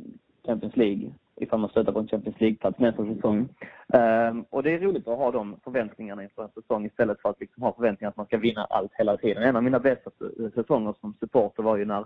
Champions 0.48 0.76
League 0.76 1.12
ifall 1.36 1.60
man 1.60 1.70
slutar 1.70 1.92
på 1.92 2.00
en 2.00 2.08
Champions 2.08 2.40
League-plats 2.40 2.80
nästa 2.80 3.06
säsong. 3.06 3.50
Um, 3.94 4.46
och 4.50 4.64
det 4.64 4.72
är 4.72 4.80
roligt 4.80 5.08
att 5.08 5.18
ha 5.18 5.32
de 5.32 5.60
förväntningarna 5.64 6.24
inför 6.24 6.44
en 6.44 6.62
säsong 6.62 6.86
istället 6.86 7.22
för 7.22 7.30
att 7.30 7.40
liksom 7.40 7.64
ha 7.64 7.74
förväntningar 7.74 8.10
att 8.10 8.18
man 8.18 8.26
ska 8.26 8.38
vinna 8.38 8.64
allt 8.64 8.92
hela 8.94 9.18
tiden. 9.18 9.44
En 9.44 9.56
av 9.56 9.64
mina 9.64 9.80
bästa 9.80 10.12
säsonger 10.56 10.96
som 11.02 11.14
supporter 11.20 11.64
var 11.64 11.78
ju 11.78 11.86
när 11.86 12.06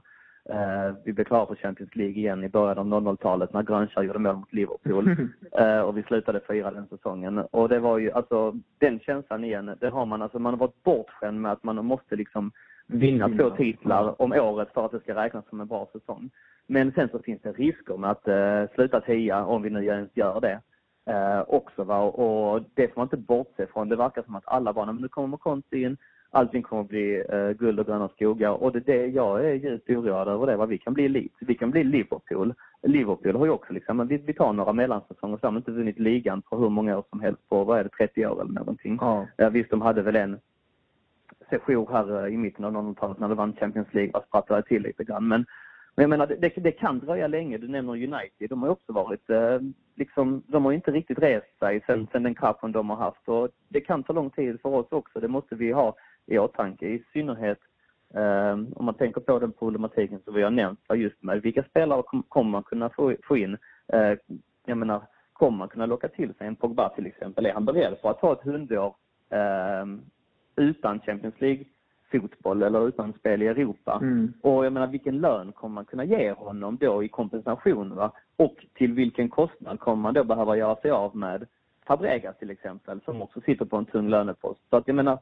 vi 1.03 1.13
blev 1.13 1.25
klara 1.25 1.45
för 1.45 1.55
Champions 1.55 1.95
League 1.95 2.15
igen 2.15 2.43
i 2.43 2.49
början 2.49 2.93
av 2.93 3.01
00-talet 3.01 3.53
när 3.53 3.63
Grönskär 3.63 4.01
gjorde 4.01 4.19
mål 4.19 4.35
mot 4.35 4.53
Liverpool. 4.53 5.09
uh, 5.59 5.79
och 5.85 5.97
vi 5.97 6.03
slutade 6.03 6.41
fyra 6.47 6.71
den 6.71 6.87
säsongen. 6.87 7.37
Och 7.37 7.69
det 7.69 7.79
var 7.79 7.97
ju 7.97 8.11
alltså 8.11 8.53
den 8.77 8.99
känslan 8.99 9.43
igen, 9.43 9.75
det 9.79 9.89
har 9.89 10.05
man 10.05 10.21
alltså, 10.21 10.39
man 10.39 10.53
har 10.53 10.59
varit 10.59 10.83
bortskämd 10.83 11.41
med 11.41 11.51
att 11.51 11.63
man 11.63 11.85
måste 11.85 12.15
liksom 12.15 12.51
vinna 12.87 13.29
två 13.29 13.49
titlar 13.49 14.21
om 14.21 14.31
året 14.31 14.73
för 14.73 14.85
att 14.85 14.91
det 14.91 14.99
ska 14.99 15.15
räknas 15.15 15.49
som 15.49 15.61
en 15.61 15.67
bra 15.67 15.89
säsong. 15.93 16.29
Men 16.67 16.91
sen 16.91 17.09
så 17.09 17.19
finns 17.19 17.41
det 17.41 17.51
risker 17.51 17.97
med 17.97 18.11
att 18.11 18.27
uh, 18.27 18.75
sluta 18.75 19.01
tia, 19.01 19.45
om 19.45 19.61
vi 19.61 19.69
nu 19.69 19.85
ens 19.85 20.09
gör 20.13 20.41
det, 20.41 20.61
uh, 21.11 21.43
också. 21.47 21.83
Va? 21.83 22.01
Och 22.01 22.63
det 22.73 22.87
får 22.87 22.99
man 23.01 23.05
inte 23.05 23.17
bortse 23.17 23.67
från. 23.67 23.89
Det 23.89 23.95
verkar 23.95 24.23
som 24.23 24.35
att 24.35 24.47
alla 24.47 24.73
bara, 24.73 24.85
men 24.85 25.01
nu 25.01 25.07
kommer 25.07 25.37
Conte 25.37 25.77
in, 25.77 25.97
allting 26.31 26.63
kommer 26.63 26.81
att 26.81 26.89
bli 26.89 27.23
uh, 27.33 27.51
guld 27.51 27.79
och 27.79 27.85
gröna 27.85 28.09
skogar. 28.09 28.63
Och 28.63 28.71
det, 28.71 28.79
det, 28.79 29.05
jag 29.07 29.45
är 29.45 29.53
djupt 29.53 29.89
oroad 29.89 30.27
över 30.27 30.47
det, 30.47 30.55
vad 30.55 30.69
vi 30.69 30.77
kan 30.77 30.93
bli 30.93 31.09
Leeds. 31.09 31.35
Vi 31.39 31.55
kan 31.55 31.71
bli 31.71 31.83
Liverpool. 31.83 32.53
Liverpool 32.83 33.35
har 33.35 33.45
ju 33.45 33.51
också 33.51 33.73
liksom, 33.73 34.07
vi, 34.07 34.17
vi 34.17 34.33
tar 34.33 34.53
några 34.53 34.73
mellansäsonger, 34.73 35.37
så 35.37 35.47
har 35.47 35.57
inte 35.57 35.71
vunnit 35.71 35.99
ligan 35.99 36.41
på 36.41 36.57
hur 36.57 36.69
många 36.69 36.97
år 36.97 37.03
som 37.09 37.19
helst, 37.19 37.49
på 37.49 37.63
vad 37.63 37.79
är 37.79 37.83
det, 37.83 37.89
30 37.89 38.25
år 38.25 38.41
eller 38.41 38.53
någonting. 38.53 38.97
Ja. 39.01 39.27
Uh, 39.41 39.49
visst, 39.49 39.69
de 39.69 39.81
hade 39.81 40.01
väl 40.01 40.15
en 40.15 40.39
session 41.49 41.87
här 41.89 42.27
i 42.27 42.37
mitten 42.37 42.65
av 42.65 42.73
00-talet 42.73 43.19
när 43.19 43.27
de 43.27 43.37
vann 43.37 43.55
Champions 43.59 43.93
League 43.93 44.11
och 44.13 44.23
sprattade 44.27 44.63
till 44.63 44.81
lite 44.81 45.03
grann. 45.03 45.27
Men 45.27 45.45
men 45.95 46.03
jag 46.03 46.09
menar, 46.09 46.27
det, 46.27 46.49
det, 46.55 46.71
kan 46.71 46.99
dröja 46.99 47.27
länge. 47.27 47.57
Du 47.57 47.67
nämner 47.67 47.93
United. 47.93 48.49
De 48.49 48.61
har 48.61 48.69
också 48.69 48.93
varit, 48.93 49.29
eh, 49.29 49.59
liksom, 49.95 50.43
de 50.47 50.65
har 50.65 50.71
inte 50.71 50.91
riktigt 50.91 51.19
rest 51.19 51.59
sig 51.59 51.83
sen, 51.85 52.07
sen 52.11 52.23
den 52.23 52.35
kraschen 52.35 52.71
de 52.71 52.89
har 52.89 52.97
haft. 52.97 53.27
Och 53.27 53.49
det 53.69 53.81
kan 53.81 54.03
ta 54.03 54.13
lång 54.13 54.29
tid 54.29 54.61
för 54.61 54.69
oss 54.69 54.87
också. 54.91 55.19
Det 55.19 55.27
måste 55.27 55.55
vi 55.55 55.71
ha 55.71 55.95
i 56.25 56.37
åtanke. 56.37 56.87
I 56.87 57.03
synnerhet 57.13 57.59
eh, 58.13 58.51
om 58.51 58.85
man 58.85 58.93
tänker 58.93 59.21
på 59.21 59.39
den 59.39 59.51
problematiken 59.51 60.19
som 60.25 60.33
vi 60.33 60.43
har 60.43 60.51
nämnt 60.51 60.79
just 60.95 61.23
med 61.23 61.41
vilka 61.41 61.63
spelare 61.63 62.03
kom, 62.03 62.23
kommer 62.23 62.51
man 62.51 62.63
kunna 62.63 62.89
få, 62.89 63.15
få 63.23 63.37
in? 63.37 63.57
Eh, 63.87 64.13
jag 64.65 64.77
menar, 64.77 65.01
kommer 65.33 65.57
man 65.57 65.69
kunna 65.69 65.85
locka 65.85 66.07
till 66.07 66.33
sig 66.33 66.47
en 66.47 66.55
Pogba 66.55 66.89
till 66.89 67.05
exempel? 67.05 67.45
Är 67.45 67.53
han 67.53 67.65
beredd 67.65 68.01
på 68.01 68.09
att 68.09 68.19
ta 68.19 68.33
ett 68.33 68.43
hundår 68.43 68.95
eh, 69.29 69.85
utan 70.55 70.99
Champions 70.99 71.41
League 71.41 71.65
fotboll 72.11 72.63
eller 72.63 72.87
utan 72.87 73.13
spel 73.13 73.41
i 73.41 73.47
Europa. 73.47 73.99
Mm. 74.01 74.33
Och 74.41 74.65
jag 74.65 74.73
menar 74.73 74.87
vilken 74.87 75.17
lön 75.17 75.51
kommer 75.51 75.75
man 75.75 75.85
kunna 75.85 76.05
ge 76.05 76.31
honom 76.31 76.77
då 76.81 77.03
i 77.03 77.09
kompensation? 77.09 77.95
Va? 77.95 78.11
Och 78.35 78.65
till 78.73 78.93
vilken 78.93 79.29
kostnad 79.29 79.79
kommer 79.79 80.01
man 80.01 80.13
då 80.13 80.23
behöva 80.23 80.57
göra 80.57 80.75
sig 80.75 80.91
av 80.91 81.15
med 81.15 81.47
Fabregas 81.87 82.37
till 82.37 82.49
exempel 82.49 83.01
som 83.05 83.21
också 83.21 83.41
sitter 83.41 83.65
på 83.65 83.77
en 83.77 83.85
tung 83.85 84.09
lönepost. 84.09 84.59
Så 84.69 84.77
att 84.77 84.87
jag 84.87 84.95
menar 84.95 85.19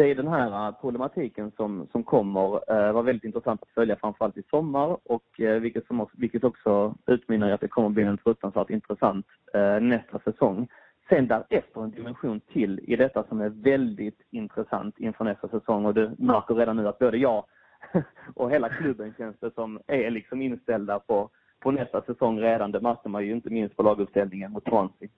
det 0.00 0.10
är 0.10 0.14
den 0.14 0.28
här 0.28 0.66
äh, 0.66 0.74
problematiken 0.80 1.52
som, 1.56 1.88
som 1.92 2.04
kommer 2.04 2.72
eh, 2.72 2.92
vara 2.92 3.02
väldigt 3.02 3.24
intressant 3.24 3.62
att 3.62 3.68
följa 3.68 3.96
framförallt 3.96 4.36
i 4.36 4.42
sommar 4.50 4.96
och 5.04 5.40
eh, 5.40 5.60
vilket, 5.60 5.86
som 5.86 6.00
också, 6.00 6.16
vilket 6.18 6.44
också 6.44 6.94
utmynnar 7.06 7.48
i 7.48 7.52
att 7.52 7.60
det 7.60 7.68
kommer 7.68 7.88
bli 7.88 8.02
en 8.02 8.18
fruktansvärt 8.18 8.70
intressant 8.70 9.26
eh, 9.54 9.80
nästa 9.80 10.18
säsong. 10.18 10.68
Sen 11.08 11.28
därefter 11.28 11.84
en 11.84 11.90
dimension 11.90 12.40
till 12.52 12.80
i 12.82 12.96
detta 12.96 13.24
som 13.28 13.40
är 13.40 13.48
väldigt 13.48 14.20
intressant 14.30 14.98
inför 14.98 15.24
nästa 15.24 15.48
säsong 15.48 15.86
och 15.86 15.94
du 15.94 16.10
märker 16.18 16.54
redan 16.54 16.76
nu 16.76 16.88
att 16.88 16.98
både 16.98 17.18
jag 17.18 17.44
och 18.34 18.50
hela 18.50 18.68
klubben 18.68 19.14
känns 19.18 19.36
det 19.40 19.54
som 19.54 19.80
är 19.86 20.10
liksom 20.10 20.42
inställda 20.42 20.98
på, 20.98 21.30
på 21.60 21.70
nästa 21.70 22.02
säsong 22.02 22.40
redan. 22.40 22.72
Det 22.72 22.80
märkte 22.80 23.08
man 23.08 23.26
ju 23.26 23.32
inte 23.32 23.50
minst 23.50 23.76
på 23.76 23.82
laguppställningen 23.82 24.52
mot 24.52 24.64
Swansea. 24.64 25.08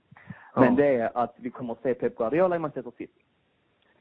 Men 0.56 0.74
det 0.74 0.96
är 0.96 1.18
att 1.18 1.34
vi 1.36 1.50
kommer 1.50 1.72
att 1.72 1.82
se 1.82 1.94
Pep 1.94 2.16
Guardiola 2.16 2.56
i 2.56 2.58
Manchester 2.58 2.92
City. 2.98 3.20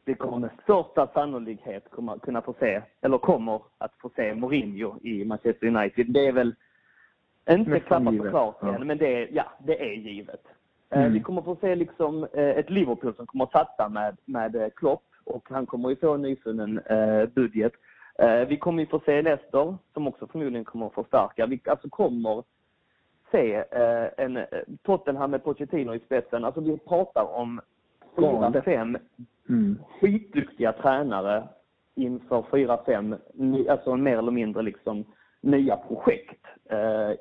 Vi 0.06 0.14
kommer 0.14 0.38
med 0.38 0.50
största 0.64 1.08
sannolikhet 1.08 1.84
kunna 2.22 2.42
få 2.42 2.54
se, 2.60 2.82
eller 3.02 3.18
kommer 3.18 3.62
att 3.78 3.94
få 4.02 4.10
se 4.16 4.36
Mourinho 4.36 5.00
i 5.02 5.26
Manchester 5.26 5.68
United. 5.68 6.06
Det 6.10 6.28
är 6.28 6.32
väl 6.32 6.56
inte 7.50 7.80
klappat 7.80 8.20
och 8.20 8.30
klart 8.30 8.58
ja. 8.62 8.80
men 8.80 8.98
det 8.98 9.24
är, 9.24 9.28
ja, 9.32 9.46
det 9.60 9.82
är 9.82 9.94
givet. 9.94 10.42
Eh, 10.92 11.00
mm. 11.00 11.14
Vi 11.14 11.20
kommer 11.20 11.42
få 11.42 11.58
se 11.62 11.76
liksom 11.76 12.24
eh, 12.34 12.50
ett 12.50 12.70
Liverpool 12.70 13.16
som 13.16 13.28
kommer 13.28 13.44
att 13.46 13.52
satsa 13.52 13.90
med, 13.90 14.18
med 14.26 14.56
eh, 14.56 14.70
Klopp 14.76 15.04
och 15.24 15.50
han 15.50 15.66
kommer 15.66 15.90
ju 15.90 15.96
få 15.96 16.14
en 16.14 16.22
nyfunnen 16.22 16.82
budget. 17.34 17.74
Vi 18.48 18.58
kommer 18.58 18.84
ju 18.84 18.88
få 18.88 19.00
se 19.06 19.22
Leicester 19.22 19.78
som 19.94 20.08
också 20.08 20.28
förmodligen 20.28 20.66
kommer 20.66 20.88
att 20.88 20.94
förstärka. 20.94 21.46
Vi 21.46 21.62
alltså 21.66 21.90
kommer 21.90 22.44
se 23.32 23.64
en 24.18 24.46
Tottenham 24.84 25.32
med 25.32 25.44
Pochettino 25.44 25.96
i 25.96 26.00
spetsen. 26.00 26.46
Alltså 26.46 26.62
vi 26.62 26.78
pratar 26.78 27.36
om 27.36 27.62
fyra, 28.16 28.62
fem 28.62 28.98
mm. 29.50 29.80
skitduktiga 30.02 30.74
tränare 30.74 31.44
inför 31.96 32.46
fyra, 32.52 32.80
fem, 32.86 33.16
alltså 33.70 33.96
mer 33.96 34.18
eller 34.18 34.32
mindre 34.32 34.62
liksom 34.62 35.06
nya 35.42 35.78
projekt 35.78 36.46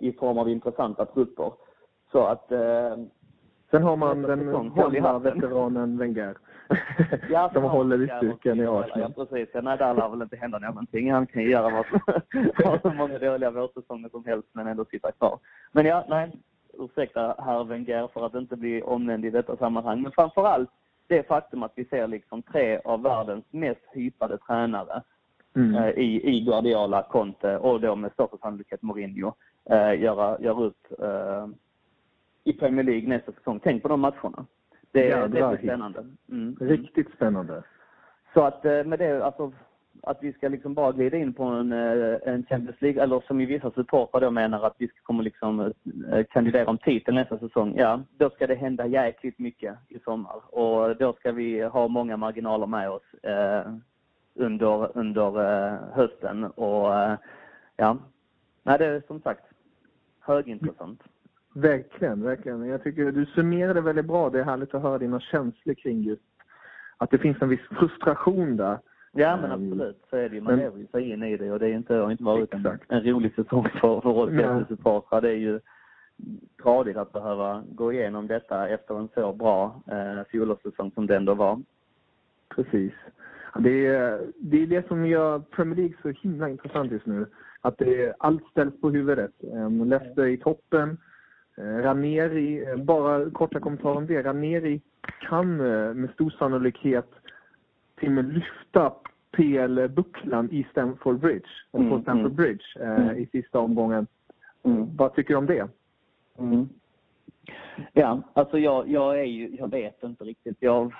i 0.00 0.12
form 0.12 0.38
av 0.38 0.48
intressanta 0.48 1.04
trupper. 1.04 1.52
Så 2.12 2.26
att 2.26 2.52
Sen 3.70 3.82
har 3.82 3.96
man 3.96 4.22
den 4.22 4.72
gamla 4.74 5.18
veteranen 5.18 5.98
Wenger. 5.98 6.36
Ja, 7.30 7.50
som 7.54 7.62
håller 7.62 8.02
i 8.02 8.08
stuken 8.16 8.60
i 8.60 8.66
Arsenal. 8.66 9.12
Ja, 9.16 9.24
precis. 9.24 9.54
Nej, 9.62 9.78
där 9.78 9.94
lär 9.94 10.08
väl 10.08 10.22
inte 10.22 10.36
hända 10.36 10.58
någonting. 10.58 11.12
Han 11.12 11.26
kan 11.26 11.42
göra 11.42 11.70
vad, 11.70 12.80
så 12.82 12.90
många 12.94 13.18
dåliga 13.18 13.50
vårsäsonger 13.50 14.08
som 14.08 14.24
helst 14.24 14.48
men 14.52 14.66
ändå 14.66 14.84
sitta 14.84 15.12
kvar. 15.12 15.38
Men 15.72 15.86
ja, 15.86 16.04
nej. 16.08 16.32
Ursäkta 16.80 17.34
herr 17.38 17.64
Wenger 17.64 18.08
för 18.08 18.26
att 18.26 18.34
inte 18.34 18.56
bli 18.56 18.82
omnämnd 18.82 19.24
i 19.24 19.30
detta 19.30 19.56
sammanhang. 19.56 20.02
Men 20.02 20.12
framförallt 20.12 20.70
det 21.06 21.26
faktum 21.28 21.62
att 21.62 21.72
vi 21.74 21.84
ser 21.84 22.06
liksom 22.06 22.42
tre 22.42 22.80
av 22.84 23.02
världens 23.02 23.44
mest 23.50 23.80
hypade 23.92 24.38
tränare 24.38 25.02
mm. 25.56 25.74
eh, 25.74 25.88
i, 25.88 26.36
i 26.36 26.40
Guardiola, 26.40 27.02
Conte 27.02 27.58
och 27.58 27.80
då 27.80 27.96
med 27.96 28.12
största 28.12 28.36
sannolikhet 28.38 28.82
Mourinho 28.82 29.32
eh, 29.70 30.00
göra, 30.00 30.40
göra 30.40 30.60
upp 30.60 30.86
eh, 30.98 31.46
i 32.44 32.52
Premier 32.52 32.84
League 32.84 33.08
nästa 33.08 33.32
säsong. 33.32 33.60
Tänk 33.62 33.82
på 33.82 33.88
de 33.88 34.00
matcherna. 34.00 34.46
Det, 34.92 35.08
ja, 35.08 35.28
det, 35.28 35.38
är 35.38 35.56
spännande. 35.56 36.06
Mm. 36.28 36.56
Riktigt 36.60 37.10
spännande. 37.14 37.62
Så 38.34 38.42
att 38.42 38.64
eh, 38.64 38.84
med 38.84 38.98
det, 38.98 39.24
alltså 39.24 39.52
att 40.02 40.18
vi 40.20 40.32
ska 40.32 40.48
liksom 40.48 40.74
bara 40.74 40.92
glida 40.92 41.16
in 41.16 41.32
på 41.32 41.44
en, 41.44 41.72
eh, 41.72 42.18
en 42.24 42.46
Champions 42.46 42.80
League, 42.80 43.02
eller 43.02 43.20
som 43.20 43.40
i 43.40 43.46
vissa 43.46 43.70
supportrar 43.70 44.20
då 44.20 44.30
menar 44.30 44.66
att 44.66 44.74
vi 44.78 44.88
ska 44.88 44.96
kommer 45.02 45.22
liksom 45.22 45.60
eh, 46.12 46.24
kandidera 46.30 46.70
om 46.70 46.78
titeln 46.78 47.14
nästa 47.14 47.38
säsong. 47.38 47.74
Ja, 47.76 48.02
då 48.18 48.30
ska 48.30 48.46
det 48.46 48.54
hända 48.54 48.86
jäkligt 48.86 49.38
mycket 49.38 49.78
i 49.88 49.98
sommar 49.98 50.54
och 50.54 50.96
då 50.96 51.12
ska 51.12 51.32
vi 51.32 51.62
ha 51.62 51.88
många 51.88 52.16
marginaler 52.16 52.66
med 52.66 52.90
oss 52.90 53.14
eh, 53.22 53.72
under, 54.34 54.98
under 54.98 55.26
eh, 55.26 55.78
hösten 55.92 56.44
och 56.44 56.94
eh, 56.94 57.18
ja, 57.76 57.98
nej 58.62 58.78
det 58.78 58.86
är 58.86 59.02
som 59.06 59.20
sagt 59.20 59.44
högintressant. 60.20 61.02
Verkligen, 61.54 62.22
verkligen. 62.22 62.66
Jag 62.66 62.82
tycker 62.82 63.12
du 63.12 63.26
summerade 63.26 63.80
väldigt 63.80 64.06
bra. 64.06 64.30
Det 64.30 64.40
är 64.40 64.44
härligt 64.44 64.74
att 64.74 64.82
höra 64.82 64.98
dina 64.98 65.20
känslor 65.20 65.74
kring 65.74 66.02
just 66.02 66.22
att 66.96 67.10
det 67.10 67.18
finns 67.18 67.42
en 67.42 67.48
viss 67.48 67.68
frustration 67.70 68.56
där. 68.56 68.78
Ja 69.12 69.36
men 69.36 69.50
ehm, 69.50 69.72
absolut, 69.72 70.06
så 70.10 70.16
är 70.16 70.28
det 70.28 70.34
ju. 70.34 70.40
Man 70.40 70.56
lever 70.56 70.78
ju 70.78 70.86
sig 70.86 71.10
in 71.10 71.22
i 71.22 71.36
det 71.36 71.52
och 71.52 71.58
det 71.58 71.66
är 71.66 71.74
inte, 71.74 71.94
har 71.94 72.10
inte 72.10 72.24
varit 72.24 72.54
en, 72.54 72.78
en 72.88 73.04
rolig 73.04 73.34
säsong 73.34 73.68
för, 73.80 74.00
för 74.00 74.08
oss 74.08 74.68
supportrar. 74.68 75.20
Det 75.20 75.30
är 75.30 75.36
ju 75.36 75.60
tradigt 76.62 76.96
att 76.96 77.12
behöva 77.12 77.64
gå 77.68 77.92
igenom 77.92 78.26
detta 78.26 78.68
efter 78.68 78.98
en 78.98 79.08
så 79.14 79.32
bra 79.32 79.82
eh, 79.90 80.24
fjolårssäsong 80.30 80.90
som 80.90 81.06
det 81.06 81.16
ändå 81.16 81.34
var. 81.34 81.62
Precis. 82.54 82.92
Det 83.58 83.86
är, 83.86 84.20
det 84.38 84.62
är 84.62 84.66
det 84.66 84.88
som 84.88 85.06
gör 85.06 85.38
Premier 85.38 85.76
League 85.76 85.96
så 86.02 86.08
himla 86.08 86.48
intressant 86.48 86.92
just 86.92 87.06
nu. 87.06 87.26
Att 87.60 87.78
det, 87.78 88.14
allt 88.18 88.46
ställs 88.50 88.80
på 88.80 88.90
huvudet. 88.90 89.32
Um, 89.40 89.84
Leicester 89.84 90.26
i 90.26 90.36
toppen. 90.36 90.98
Uh, 91.58 91.64
Ranieri, 91.64 92.76
bara 92.76 93.30
korta 93.30 93.60
kommentarer 93.60 93.96
om 93.96 94.06
det. 94.06 94.22
Ranieri 94.22 94.80
kan 95.28 95.60
uh, 95.60 95.94
med 95.94 96.10
stor 96.10 96.30
sannolikhet 96.30 97.10
med 98.08 98.32
lyfta 98.34 98.92
PL-bucklan 99.36 100.48
i 100.50 100.66
Stamford 100.70 101.18
Bridge, 101.18 101.48
mm, 101.72 101.90
på 101.90 102.00
Stamford 102.02 102.32
mm. 102.32 102.36
Bridge 102.36 102.64
mm. 102.80 103.16
i 103.16 103.26
sista 103.26 103.58
omgången. 103.58 104.06
Mm. 104.62 104.96
Vad 104.96 105.14
tycker 105.14 105.34
du 105.34 105.38
om 105.38 105.46
det? 105.46 105.68
Mm. 106.38 106.68
Ja, 107.92 108.22
alltså 108.32 108.58
jag, 108.58 108.88
jag 108.88 109.20
är 109.20 109.24
ju, 109.24 109.56
jag 109.56 109.70
vet 109.70 110.02
inte 110.02 110.24
riktigt. 110.24 110.56
Jag 110.60 110.94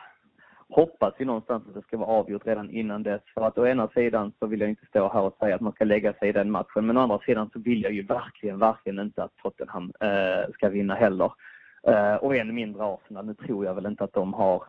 hoppas 0.69 1.15
ju 1.19 1.25
någonstans 1.25 1.65
att 1.69 1.75
det 1.75 1.83
ska 1.83 1.97
vara 1.97 2.09
avgjort 2.09 2.47
redan 2.47 2.71
innan 2.71 3.03
dess. 3.03 3.23
För 3.35 3.47
att 3.47 3.59
å 3.59 3.67
ena 3.67 3.89
sidan 3.89 4.33
så 4.39 4.47
vill 4.47 4.61
jag 4.61 4.71
inte 4.71 4.87
stå 4.87 5.09
här 5.09 5.21
och 5.21 5.37
säga 5.41 5.55
att 5.55 5.61
man 5.61 5.73
ska 5.73 5.85
lägga 5.85 6.13
sig 6.13 6.29
i 6.29 6.33
den 6.33 6.51
matchen. 6.51 6.87
Men 6.87 6.97
å 6.97 7.01
andra 7.01 7.19
sidan 7.19 7.51
så 7.53 7.59
vill 7.59 7.83
jag 7.83 7.93
ju 7.93 8.03
verkligen, 8.03 8.59
verkligen 8.59 8.99
inte 8.99 9.23
att 9.25 9.37
Tottenham 9.37 9.93
eh, 10.01 10.53
ska 10.55 10.69
vinna 10.69 10.95
heller. 10.95 11.33
Eh, 11.83 12.15
och 12.15 12.37
än 12.37 12.55
mindre 12.55 12.85
Arsenal. 12.85 13.27
Nu 13.27 13.35
tror 13.35 13.65
jag 13.65 13.75
väl 13.75 13.87
inte 13.87 14.05
att 14.05 14.13
de 14.13 14.35
har 14.35 14.63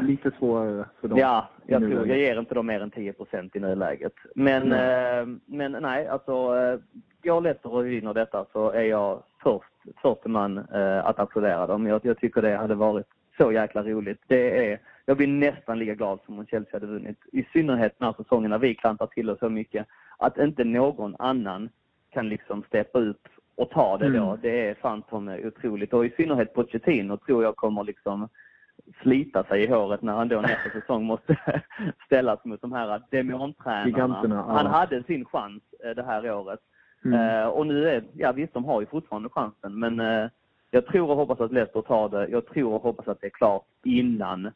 Lite 0.00 0.30
svårare 0.38 0.84
för 1.00 1.08
dem. 1.08 1.18
Ja, 1.18 1.48
jag 1.66 1.80
tror 1.80 2.06
jag 2.08 2.18
ger 2.18 2.38
inte 2.38 2.54
dem 2.54 2.66
mer 2.66 2.80
än 2.80 2.90
10% 2.90 3.50
i 3.54 3.60
nuläget. 3.60 4.12
Men, 4.34 4.62
mm. 4.62 5.32
eh, 5.32 5.38
men 5.46 5.72
nej, 5.72 6.06
alltså 6.06 6.32
eh, 6.32 6.78
går 7.22 7.40
Leicester 7.40 7.72
och 7.72 7.86
vinner 7.86 8.14
detta 8.14 8.46
så 8.52 8.70
är 8.70 8.82
jag 8.82 9.22
först, 9.42 9.98
första 10.02 10.28
man 10.28 10.58
eh, 10.58 11.06
att 11.06 11.18
applådera 11.18 11.66
dem. 11.66 11.86
Jag, 11.86 12.00
jag 12.04 12.18
tycker 12.18 12.42
det 12.42 12.56
hade 12.56 12.74
varit 12.74 13.06
så 13.36 13.52
jäkla 13.52 13.82
roligt. 13.82 14.20
Det 14.26 14.72
är, 14.72 14.80
jag 15.04 15.16
blir 15.16 15.26
nästan 15.26 15.78
lika 15.78 15.94
glad 15.94 16.18
som 16.26 16.38
om 16.38 16.46
Chelsea 16.46 16.72
hade 16.72 16.86
vunnit. 16.86 17.18
I 17.32 17.44
synnerhet 17.52 17.94
den 17.98 18.06
här 18.06 18.14
säsongen 18.22 18.50
när 18.50 18.58
vi 18.58 18.74
klantar 18.74 19.06
till 19.06 19.30
oss 19.30 19.38
så 19.38 19.48
mycket. 19.48 19.86
Att 20.18 20.38
inte 20.38 20.64
någon 20.64 21.16
annan 21.18 21.68
kan 22.10 22.28
liksom 22.28 22.62
steppa 22.68 22.98
upp 22.98 23.28
och 23.56 23.70
ta 23.70 23.98
det 23.98 24.08
då. 24.08 24.24
Mm. 24.24 24.38
Det 24.42 24.68
är 24.68 24.74
fan 24.74 25.02
otroligt. 25.44 25.92
Och 25.92 26.06
i 26.06 26.10
synnerhet 26.10 26.54
Pochettino 26.54 27.16
tror 27.16 27.42
jag 27.42 27.56
kommer 27.56 27.84
liksom 27.84 28.28
slita 29.02 29.44
sig 29.44 29.62
i 29.62 29.66
håret 29.66 30.02
när 30.02 30.12
han 30.12 30.28
då 30.28 30.40
nästa 30.40 30.70
säsong 30.80 31.04
måste 31.04 31.36
ställas 32.06 32.44
mot 32.44 32.60
de 32.60 32.72
här 32.72 33.02
demontränarna. 33.10 34.42
Han 34.42 34.66
hade 34.66 35.02
sin 35.02 35.24
chans 35.24 35.62
eh, 35.84 35.90
det 35.90 36.02
här 36.02 36.30
året. 36.30 36.60
Mm. 37.04 37.42
Uh, 37.42 37.46
och 37.46 37.66
nu 37.66 37.88
är, 37.88 38.04
ja 38.14 38.32
visst 38.32 38.54
de 38.54 38.64
har 38.64 38.80
ju 38.80 38.86
fortfarande 38.86 39.28
chansen 39.28 39.78
men 39.78 40.00
uh, 40.00 40.28
jag 40.70 40.86
tror 40.86 41.10
och 41.10 41.16
hoppas 41.16 41.40
att 41.40 41.52
Leicester 41.52 41.82
tar 41.82 42.08
det. 42.08 42.28
Jag 42.28 42.46
tror 42.46 42.74
och 42.74 42.82
hoppas 42.82 43.08
att 43.08 43.20
det 43.20 43.26
är 43.26 43.30
klart 43.30 43.64
innan 43.84 44.50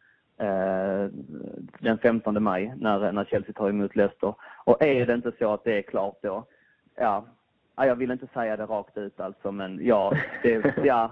den 1.79 1.99
15 2.03 2.43
maj 2.43 2.75
när, 2.77 3.13
när 3.13 3.25
Chelsea 3.25 3.53
tar 3.53 3.69
emot 3.69 3.97
Leicester. 3.97 4.35
Och 4.65 4.83
är 4.83 5.07
det 5.07 5.15
inte 5.15 5.33
så 5.39 5.53
att 5.53 5.65
det 5.65 5.79
är 5.79 5.83
klart 5.83 6.19
då, 6.23 6.45
ja, 6.97 7.27
jag 7.85 7.97
vill 7.97 8.11
inte 8.11 8.27
säga 8.35 8.57
det 8.57 8.67
rakt 8.67 8.99
ut 8.99 9.21
alltså, 9.21 9.53
men 9.53 9.79
ja, 9.83 10.13
det, 10.43 10.75
ja, 10.85 11.11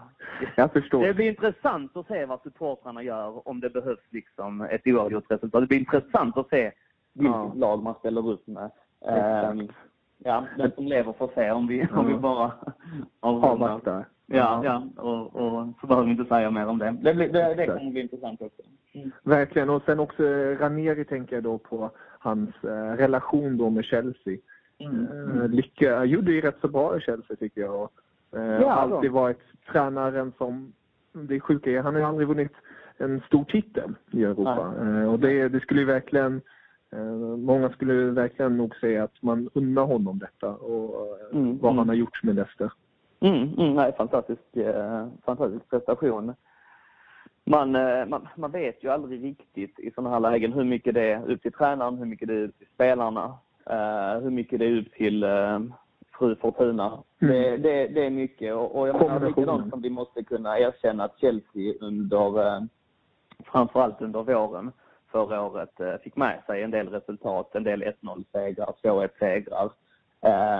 jag 0.56 0.72
förstår. 0.72 1.06
Det 1.06 1.14
blir 1.14 1.28
intressant 1.28 1.96
att 1.96 2.06
se 2.06 2.26
vad 2.26 2.42
supportrarna 2.42 3.02
gör 3.02 3.48
om 3.48 3.60
det 3.60 3.70
behövs 3.70 4.04
liksom 4.10 4.60
ett 4.60 4.86
oavgjort 4.86 5.30
resultat. 5.30 5.62
Det 5.62 5.66
blir 5.66 5.78
intressant 5.78 6.36
att 6.36 6.48
se 6.48 6.72
vilket 7.12 7.34
ja. 7.34 7.52
lag 7.54 7.82
man 7.82 7.94
ställer 7.94 8.28
upp 8.28 8.46
med. 8.46 8.70
Um, 9.00 9.68
ja, 10.18 10.46
den 10.58 10.72
som 10.72 10.86
lever 10.86 11.12
får 11.12 11.30
se 11.34 11.50
om 11.50 11.66
vi, 11.66 11.88
om 11.92 12.06
vi 12.06 12.14
bara 12.14 12.52
avvaktar. 13.20 14.04
Ja, 14.26 14.62
ja 14.64 15.02
och, 15.02 15.36
och 15.36 15.68
så 15.80 15.86
behöver 15.86 16.06
vi 16.06 16.10
inte 16.10 16.34
säga 16.34 16.50
mer 16.50 16.66
om 16.66 16.78
det. 16.78 16.96
Det, 17.02 17.14
blir, 17.14 17.28
det, 17.28 17.54
det 17.54 17.66
kommer 17.66 17.90
bli 17.90 18.00
intressant 18.00 18.42
också. 18.42 18.62
Mm. 18.92 19.10
Verkligen. 19.22 19.70
Och 19.70 19.82
sen 19.82 20.00
också 20.00 20.22
Ranieri 20.60 21.04
tänker 21.04 21.36
jag 21.36 21.42
då 21.42 21.58
på 21.58 21.90
hans 22.18 22.64
eh, 22.64 22.96
relation 22.96 23.56
då 23.56 23.70
med 23.70 23.84
Chelsea. 23.84 24.38
Mm. 24.78 25.06
Uh, 25.06 25.48
Lycka 25.48 26.04
gjorde 26.04 26.32
ju 26.32 26.40
rätt 26.40 26.60
så 26.60 26.68
bra 26.68 26.96
i 26.96 27.00
Chelsea 27.00 27.36
tycker 27.36 27.60
jag. 27.60 27.82
Och, 27.82 27.92
uh, 28.36 28.42
ja, 28.42 28.72
alltid 28.72 29.10
varit 29.10 29.40
tränaren 29.72 30.32
som, 30.38 30.72
det 31.12 31.40
sjuka 31.40 31.70
är, 31.70 31.82
han 31.82 31.94
har 31.94 32.00
ju 32.00 32.06
aldrig 32.06 32.28
vunnit 32.28 32.52
en 32.98 33.20
stor 33.20 33.44
titel 33.44 33.94
i 34.10 34.24
Europa. 34.24 34.74
Uh, 34.82 35.12
och 35.12 35.18
det, 35.18 35.48
det 35.48 35.60
skulle 35.60 35.80
ju 35.80 35.86
verkligen 35.86 36.40
Många 37.36 37.70
skulle 37.70 37.94
verkligen 37.94 38.56
nog 38.56 38.76
säga 38.76 39.04
att 39.04 39.22
man 39.22 39.50
unnar 39.54 39.82
honom 39.82 40.18
detta 40.18 40.48
och 40.48 41.18
mm, 41.32 41.58
vad 41.58 41.70
mm. 41.70 41.78
han 41.78 41.88
har 41.88 41.94
gjort 41.94 42.22
med 42.22 42.34
Leicester. 42.34 42.70
Mm, 43.24 43.54
mm, 43.58 43.74
nej, 43.74 43.92
fantastisk, 43.96 44.56
eh, 44.56 45.06
fantastisk 45.24 45.70
prestation. 45.70 46.34
Man, 47.44 47.76
eh, 47.76 48.06
man, 48.06 48.28
man 48.36 48.50
vet 48.50 48.84
ju 48.84 48.88
aldrig 48.88 49.24
riktigt 49.24 49.78
i 49.78 49.90
sådana 49.90 50.10
här 50.10 50.20
lägen 50.20 50.52
hur 50.52 50.64
mycket 50.64 50.94
det 50.94 51.12
är 51.12 51.30
upp 51.30 51.42
till 51.42 51.52
tränaren, 51.52 51.98
hur 51.98 52.06
mycket 52.06 52.28
det 52.28 52.34
är 52.34 52.44
upp 52.44 52.58
till 52.58 52.66
spelarna. 52.74 53.38
Uh, 53.70 54.22
hur 54.22 54.30
mycket 54.30 54.58
det 54.58 54.66
är 54.66 54.78
upp 54.78 54.92
till 54.92 55.24
uh, 55.24 55.60
fru 56.18 56.36
Fortuna. 56.36 57.02
Mm. 57.22 57.34
Det, 57.34 57.56
det, 57.56 57.86
det, 57.86 58.06
är 58.06 58.10
mycket 58.10 58.54
och, 58.54 58.78
och 58.78 58.88
jag 58.88 59.00
menar 59.00 59.20
likadant 59.20 59.70
som 59.70 59.82
vi 59.82 59.90
måste 59.90 60.24
kunna 60.24 60.58
erkänna 60.58 61.04
att 61.04 61.18
Chelsea 61.20 61.74
under, 61.80 62.38
uh, 62.38 62.62
framförallt 63.44 64.00
under 64.00 64.22
våren 64.22 64.72
förra 65.12 65.42
året, 65.42 65.80
uh, 65.80 65.96
fick 66.02 66.16
med 66.16 66.42
sig 66.46 66.62
en 66.62 66.70
del 66.70 66.88
resultat, 66.88 67.54
en 67.54 67.64
del 67.64 67.82
1-0-segrar, 67.82 68.74
2-1-segrar. 68.82 69.70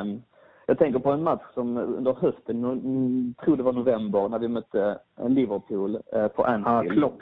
Um, 0.00 0.22
jag 0.66 0.78
tänker 0.78 0.98
på 0.98 1.12
en 1.12 1.22
match 1.22 1.44
som 1.54 1.76
under 1.76 2.12
hösten, 2.12 2.64
mm, 2.64 3.34
tror 3.44 3.56
det 3.56 3.62
var 3.62 3.72
november, 3.72 4.28
när 4.28 4.38
vi 4.38 4.48
mötte 4.48 4.98
Liverpool 5.28 5.98
på 6.36 6.44
Anfield. 6.44 6.66
Ah, 6.66 6.94
Klopp. 6.94 7.18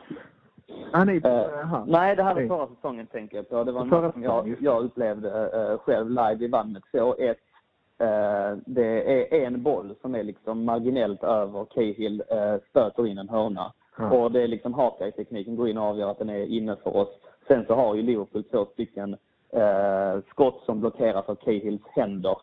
Ah, 0.93 1.05
nej, 1.05 1.17
uh, 1.17 1.85
nej, 1.87 2.17
det 2.17 2.23
här 2.23 2.35
var 2.35 2.47
förra 2.47 2.67
säsongen 2.67 3.07
tänker 3.07 3.37
jag 3.37 3.49
på. 3.49 3.65
Det 3.65 3.73
var 3.73 3.81
en 3.81 3.89
match 3.89 4.13
som 4.13 4.23
jag, 4.23 4.57
jag 4.61 4.85
upplevde 4.85 5.29
uh, 5.29 5.79
själv 5.79 6.11
live. 6.11 6.35
Vi 6.35 6.49
vann 6.49 6.73
med 6.73 6.83
2-1. 6.93 7.29
Uh, 7.31 8.59
det 8.67 9.35
är 9.35 9.47
en 9.47 9.63
boll 9.63 9.95
som 10.01 10.15
är 10.15 10.23
liksom 10.23 10.65
marginellt 10.65 11.25
över. 11.25 11.65
Cahill 11.65 12.23
uh, 12.33 12.61
stöter 12.71 13.07
in 13.07 13.19
en 13.19 13.29
hörna. 13.29 13.73
Mm. 13.99 14.13
Och 14.13 14.33
det 14.33 14.43
är 14.43 14.49
liksom 14.49 14.75
Hawkeye-tekniken 14.75 15.57
går 15.57 15.69
in 15.69 15.79
och 15.79 15.85
avgör 15.85 16.11
att 16.11 16.19
den 16.19 16.31
är 16.31 16.47
inne 16.47 16.77
för 16.77 16.97
oss. 16.97 17.09
Sen 17.49 17.65
så 17.67 17.75
har 17.75 17.95
ju 17.95 18.03
Liverpool 18.03 18.45
två 18.45 18.67
stycken 18.73 19.17
skott 20.31 20.63
som 20.67 20.81
blockeras 20.81 21.29
av 21.29 21.35
Cahills 21.35 21.83
händer. 21.87 22.37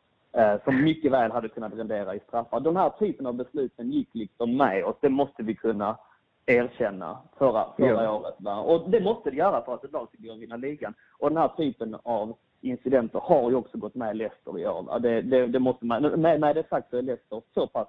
som 0.64 0.84
mycket 0.84 1.12
väl 1.12 1.32
hade 1.32 1.50
kunnat 1.50 1.74
rendera 1.74 2.16
i 2.16 2.20
straffar. 2.20 2.60
Den 2.60 2.78
här 2.78 2.90
typen 2.90 3.26
av 3.26 3.34
besluten 3.34 3.92
gick 3.92 4.10
liksom 4.14 4.58
med 4.58 4.86
oss. 4.86 4.96
Det 5.02 5.10
måste 5.10 5.44
vi 5.44 5.56
kunna 5.56 5.98
erkänna 6.50 7.18
förra, 7.38 7.66
förra 7.78 8.04
ja. 8.04 8.14
året. 8.14 8.36
Va? 8.38 8.60
Och 8.60 8.90
det 8.90 9.02
måste 9.02 9.30
det 9.30 9.36
göra 9.36 9.62
för 9.62 9.74
att 9.74 9.84
ett 9.84 9.92
lag 9.92 10.08
ska 10.08 10.18
gå 10.28 10.34
och 10.34 10.42
vinna 10.42 10.58
ligan. 10.58 10.94
Och 11.20 11.30
den 11.30 11.38
här 11.38 11.48
typen 11.58 11.96
av 12.04 12.36
incidenter 12.62 13.20
har 13.20 13.50
ju 13.50 13.56
också 13.56 13.78
gått 13.78 13.96
med 13.96 14.18
Leicester 14.18 14.60
i 14.60 14.68
år. 14.68 15.00
Det, 15.00 15.22
det, 15.22 15.48
det 15.48 15.60
måste 15.60 15.86
man, 15.86 16.04
med, 16.04 16.40
med 16.40 16.56
det 16.56 16.70
sagt 16.70 16.90
så 16.90 16.98
är 16.98 17.02
Leicester 17.02 17.42
så 17.54 17.68
pass 17.68 17.88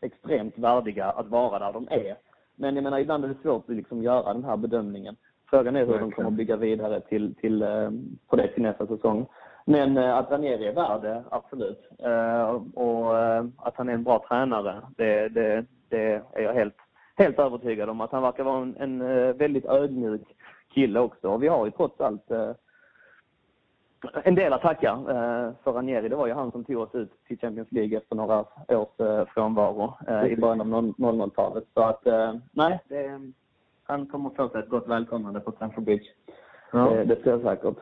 extremt 0.00 0.58
värdiga 0.58 1.06
att 1.06 1.26
vara 1.26 1.58
där 1.58 1.72
de 1.72 1.88
är. 1.90 2.16
Men 2.54 2.74
jag 2.74 2.84
menar, 2.84 2.98
ibland 2.98 3.24
är 3.24 3.28
det 3.28 3.42
svårt 3.42 3.70
att 3.70 3.76
liksom 3.76 4.02
göra 4.02 4.32
den 4.32 4.44
här 4.44 4.56
bedömningen. 4.56 5.16
Frågan 5.50 5.76
är 5.76 5.80
hur 5.80 5.86
Verkligen. 5.86 6.10
de 6.10 6.16
kommer 6.16 6.28
att 6.28 6.34
bygga 6.34 6.56
vidare 6.56 7.00
till, 7.00 7.34
till, 7.34 7.62
eh, 7.62 7.90
på 8.28 8.36
det 8.36 8.48
till 8.48 8.62
nästa 8.62 8.86
säsong. 8.86 9.26
Men 9.64 9.96
eh, 9.96 10.16
att 10.16 10.30
Ranieri 10.30 10.66
är 10.66 10.72
värd 10.72 11.02
det, 11.02 11.24
absolut. 11.30 11.88
Eh, 11.98 12.50
och 12.74 13.18
att 13.56 13.76
han 13.76 13.88
är 13.88 13.92
en 13.92 14.04
bra 14.04 14.24
tränare, 14.28 14.82
det, 14.96 15.28
det, 15.28 15.64
det 15.88 16.22
är 16.32 16.42
jag 16.42 16.54
helt 16.54 16.76
helt 17.16 17.38
övertygad 17.38 17.88
om 17.88 18.00
att 18.00 18.12
han 18.12 18.22
verkar 18.22 18.44
vara 18.44 18.62
en, 18.62 18.76
en 18.76 19.00
eh, 19.00 19.34
väldigt 19.34 19.64
ödmjuk 19.64 20.22
kille 20.74 21.00
också. 21.00 21.28
Och 21.28 21.42
vi 21.42 21.48
har 21.48 21.64
ju 21.64 21.70
trots 21.70 22.00
allt 22.00 22.30
eh, 22.30 22.50
en 24.24 24.34
del 24.34 24.52
att 24.52 24.62
tacka 24.62 24.90
eh, 24.90 25.64
för 25.64 25.72
Ranieri. 25.72 26.08
Det 26.08 26.16
var 26.16 26.26
ju 26.26 26.32
han 26.32 26.52
som 26.52 26.64
tog 26.64 26.78
oss 26.78 26.94
ut 26.94 27.12
till 27.26 27.38
Champions 27.38 27.72
League 27.72 27.98
efter 27.98 28.16
några 28.16 28.44
års 28.68 29.28
frånvaro 29.34 29.94
i 30.28 30.36
början 30.36 30.60
av 30.60 30.94
00-talet. 30.98 31.64
Så 31.74 31.82
att 31.82 32.06
nej, 32.52 32.80
det, 32.88 33.20
han 33.84 34.06
kommer 34.06 34.30
få 34.30 34.48
sig 34.48 34.60
ett 34.60 34.68
gott 34.68 34.88
välkomnande 34.88 35.40
på 35.40 35.52
Stamford 35.52 35.84
Bridge. 35.84 36.06
Ja. 36.72 36.90
Det, 36.90 37.04
det 37.04 37.16
tror 37.16 37.34
jag 37.34 37.56
säkert. 37.56 37.76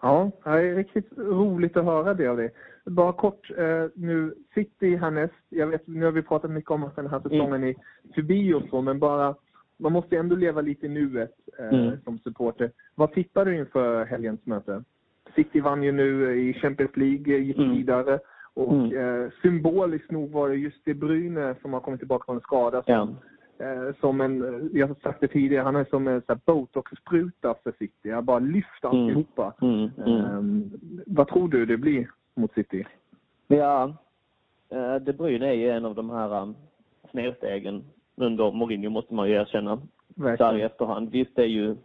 Ja, 0.00 0.30
det 0.44 0.50
är 0.50 0.74
riktigt 0.74 1.18
roligt 1.18 1.76
att 1.76 1.84
höra 1.84 2.14
det 2.14 2.28
av 2.28 2.36
dig. 2.36 2.54
Bara 2.86 3.12
kort 3.12 3.50
eh, 3.50 3.86
nu, 3.94 4.34
City 4.54 4.96
härnäst. 4.96 5.34
Jag 5.48 5.66
vet, 5.66 5.86
nu 5.86 6.04
har 6.04 6.12
vi 6.12 6.22
pratat 6.22 6.50
mycket 6.50 6.70
om 6.70 6.84
att 6.84 6.96
den 6.96 7.06
här 7.06 7.20
säsongen 7.20 7.54
mm. 7.54 7.68
är 7.68 7.74
förbi 8.14 8.54
och 8.54 8.62
så, 8.70 8.82
men 8.82 8.98
bara 8.98 9.34
man 9.76 9.92
måste 9.92 10.16
ändå 10.16 10.36
leva 10.36 10.60
lite 10.60 10.86
i 10.86 10.88
nuet 10.88 11.34
eh, 11.58 11.68
mm. 11.68 11.96
som 12.04 12.18
supporter. 12.18 12.70
Vad 12.94 13.12
tippar 13.12 13.44
du 13.44 13.56
inför 13.56 14.04
helgens 14.04 14.46
möte? 14.46 14.84
City 15.34 15.60
vann 15.60 15.82
ju 15.82 15.92
nu 15.92 16.40
i 16.40 16.54
Champions 16.54 16.96
League, 16.96 17.36
gick 17.38 17.58
mm. 17.58 17.70
vidare. 17.70 18.18
Och 18.54 18.72
mm. 18.72 19.22
eh, 19.24 19.30
symboliskt 19.42 20.10
nog 20.10 20.30
var 20.30 20.48
det 20.48 20.54
just 20.54 20.84
De 20.84 20.94
Bruyne 20.94 21.54
som 21.62 21.72
har 21.72 21.80
kommit 21.80 22.00
tillbaka 22.00 22.24
från 22.24 22.36
en 22.36 22.42
skada 22.42 22.82
som, 22.82 23.16
ja. 23.58 23.66
eh, 23.66 23.94
som 24.00 24.20
en, 24.20 24.70
jag 24.72 24.88
har 24.88 24.94
sagt 25.02 25.20
det 25.20 25.28
tidigare, 25.28 25.64
han 25.64 25.76
är 25.76 25.84
som 25.84 26.08
en 26.08 26.22
botox-spruta 26.44 27.54
för 27.62 27.72
City. 27.78 28.08
Jag 28.08 28.24
bara 28.24 28.38
lyft 28.38 28.84
mm. 28.84 28.96
alltihopa. 28.96 29.54
Mm. 29.62 29.90
Mm. 30.06 30.18
Eh, 30.18 30.68
vad 31.06 31.28
tror 31.28 31.48
du 31.48 31.66
det 31.66 31.76
blir? 31.76 32.08
Mot 32.34 32.54
City? 32.54 32.86
Ja, 33.46 33.92
eh, 34.68 34.94
De 34.94 35.12
Bruyne 35.12 35.46
är 35.46 35.52
ju 35.52 35.70
en 35.70 35.84
av 35.84 35.94
de 35.94 36.10
här 36.10 36.42
um, 36.42 36.56
snedstegen 37.10 37.84
under 38.16 38.52
Mourinho 38.52 38.90
måste 38.90 39.14
man 39.14 39.28
ju 39.28 39.34
erkänna. 39.34 39.80
Så 40.16 40.44
här 40.44 40.56
i 40.56 40.62
efterhand. 40.62 41.10
Visst, 41.10 41.36
det 41.36 41.42
är 41.42 41.46
ju 41.46 41.76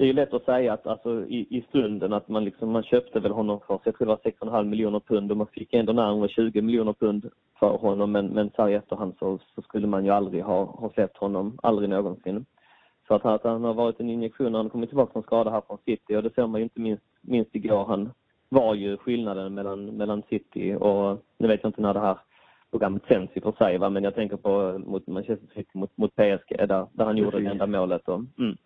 det 0.00 0.04
är 0.04 0.06
ju 0.06 0.12
lätt 0.12 0.34
att 0.34 0.44
säga 0.44 0.72
att 0.72 0.86
alltså, 0.86 1.26
i, 1.26 1.46
i 1.50 1.64
stunden 1.68 2.12
att 2.12 2.28
man, 2.28 2.44
liksom, 2.44 2.70
man 2.70 2.82
köpte 2.82 3.20
väl 3.20 3.32
honom 3.32 3.60
för 3.66 3.80
jag 3.84 3.96
tror 3.98 4.06
det 4.06 4.30
var 4.44 4.50
6,5 4.50 4.64
miljoner 4.64 5.00
pund 5.00 5.30
och 5.30 5.36
man 5.36 5.46
fick 5.46 5.74
ändå 5.74 5.92
närmare 5.92 6.28
20 6.28 6.62
miljoner 6.62 6.92
pund 6.92 7.30
för 7.58 7.76
honom 7.76 8.12
men, 8.12 8.26
men 8.26 8.50
så 8.50 8.62
här 8.62 8.68
i 8.68 8.74
efterhand 8.74 9.14
så, 9.18 9.38
så, 9.54 9.62
skulle 9.62 9.86
man 9.86 10.04
ju 10.04 10.10
aldrig 10.10 10.44
ha, 10.44 10.64
ha 10.64 10.90
släppt 10.90 11.16
honom, 11.16 11.58
aldrig 11.62 11.88
någonsin. 11.88 12.46
Så 13.08 13.14
att, 13.14 13.24
att 13.24 13.44
han 13.44 13.64
har 13.64 13.74
varit 13.74 14.00
en 14.00 14.10
injektion 14.10 14.52
när 14.52 14.58
han 14.58 14.70
kommit 14.70 14.90
tillbaka 14.90 15.12
från 15.12 15.22
skada 15.22 15.50
här 15.50 15.62
från 15.66 15.78
City 15.84 16.16
och 16.16 16.22
det 16.22 16.34
ser 16.34 16.46
man 16.46 16.60
ju 16.60 16.64
inte 16.64 16.80
minst, 16.80 17.04
minst 17.20 17.54
igår. 17.54 17.84
Han 17.84 18.10
var 18.50 18.74
ju 18.74 18.96
skillnaden 18.96 19.54
mellan, 19.54 19.86
mellan 19.86 20.22
City 20.28 20.74
och, 20.74 21.24
nu 21.38 21.48
vet 21.48 21.60
jag 21.62 21.68
inte 21.68 21.80
när 21.80 21.94
det 21.94 22.00
här 22.00 22.18
programmet 22.70 23.02
sänds 23.08 23.36
i 23.36 23.40
och 23.40 23.42
för 23.42 23.64
sig, 23.64 23.78
va? 23.78 23.90
men 23.90 24.04
jag 24.04 24.14
tänker 24.14 24.36
på 24.36 24.78
mot 24.78 25.06
Manchester 25.06 25.46
City 25.54 25.70
mot, 25.72 25.96
mot 25.96 26.16
PSG 26.16 26.56
där, 26.68 26.86
där 26.92 27.04
han 27.04 27.16
gjorde 27.16 27.40
det 27.40 27.50
enda 27.50 27.66
målet. 27.66 28.08
Och, 28.08 28.20
mm. 28.38 28.56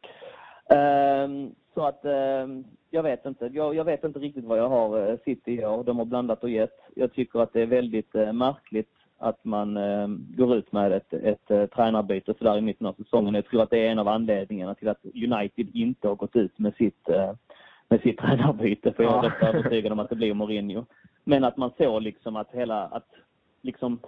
Ehm, 0.71 1.55
så 1.75 1.87
att 1.87 2.05
ehm, 2.05 2.65
jag 2.91 3.03
vet 3.03 3.27
inte. 3.27 3.51
Jag, 3.53 3.75
jag, 3.75 3.85
vet 3.85 4.05
inte 4.05 4.19
riktigt 4.19 4.45
vad 4.45 4.59
jag 4.59 4.69
har 4.69 5.11
uh, 5.11 5.19
City 5.25 5.53
i 5.53 5.65
år. 5.65 5.85
De 5.85 5.99
har 5.99 6.05
blandat 6.05 6.43
och 6.43 6.51
gett. 6.51 6.79
Jag 6.95 7.13
tycker 7.13 7.41
att 7.41 7.53
det 7.53 7.63
är 7.63 7.67
väldigt 7.67 8.15
uh, 8.15 8.33
märkligt 8.33 8.91
att 9.19 9.45
man 9.45 9.77
uh, 9.77 10.09
går 10.09 10.57
ut 10.57 10.73
med 10.73 10.93
ett, 10.93 11.13
ett 11.13 11.51
uh, 11.51 11.67
tränarbyte 11.67 12.35
sådär 12.39 12.59
i 12.59 12.61
mitten 12.61 12.87
av 12.87 12.93
säsongen. 12.93 13.35
Jag 13.35 13.47
tror 13.47 13.63
att 13.63 13.71
det 13.71 13.87
är 13.87 13.91
en 13.91 13.99
av 13.99 14.09
anledningarna 14.09 14.75
till 14.75 14.89
att 14.89 15.05
United 15.05 15.69
inte 15.75 16.09
har 16.09 16.15
gått 16.15 16.37
ut 16.37 16.59
med 16.59 16.75
sitt, 16.75 17.09
uh, 17.09 17.33
med 17.95 18.03
sitt 18.03 18.19
tränarbyte. 18.23 18.93
För 18.93 19.03
jag 19.03 19.25
är 19.25 19.31
rätt 19.31 19.55
övertygad 19.55 19.93
om 19.93 19.99
att 19.99 20.09
det 20.09 20.17
blir 20.17 20.35
Mourinho. 20.35 20.85
Men 21.25 21.45
att 21.45 21.57
man 21.57 21.71
såg 21.79 22.03
liksom 22.03 22.37
att 22.37 22.51
hela, 22.53 22.87
att 22.87 23.09
liksom 23.63 23.99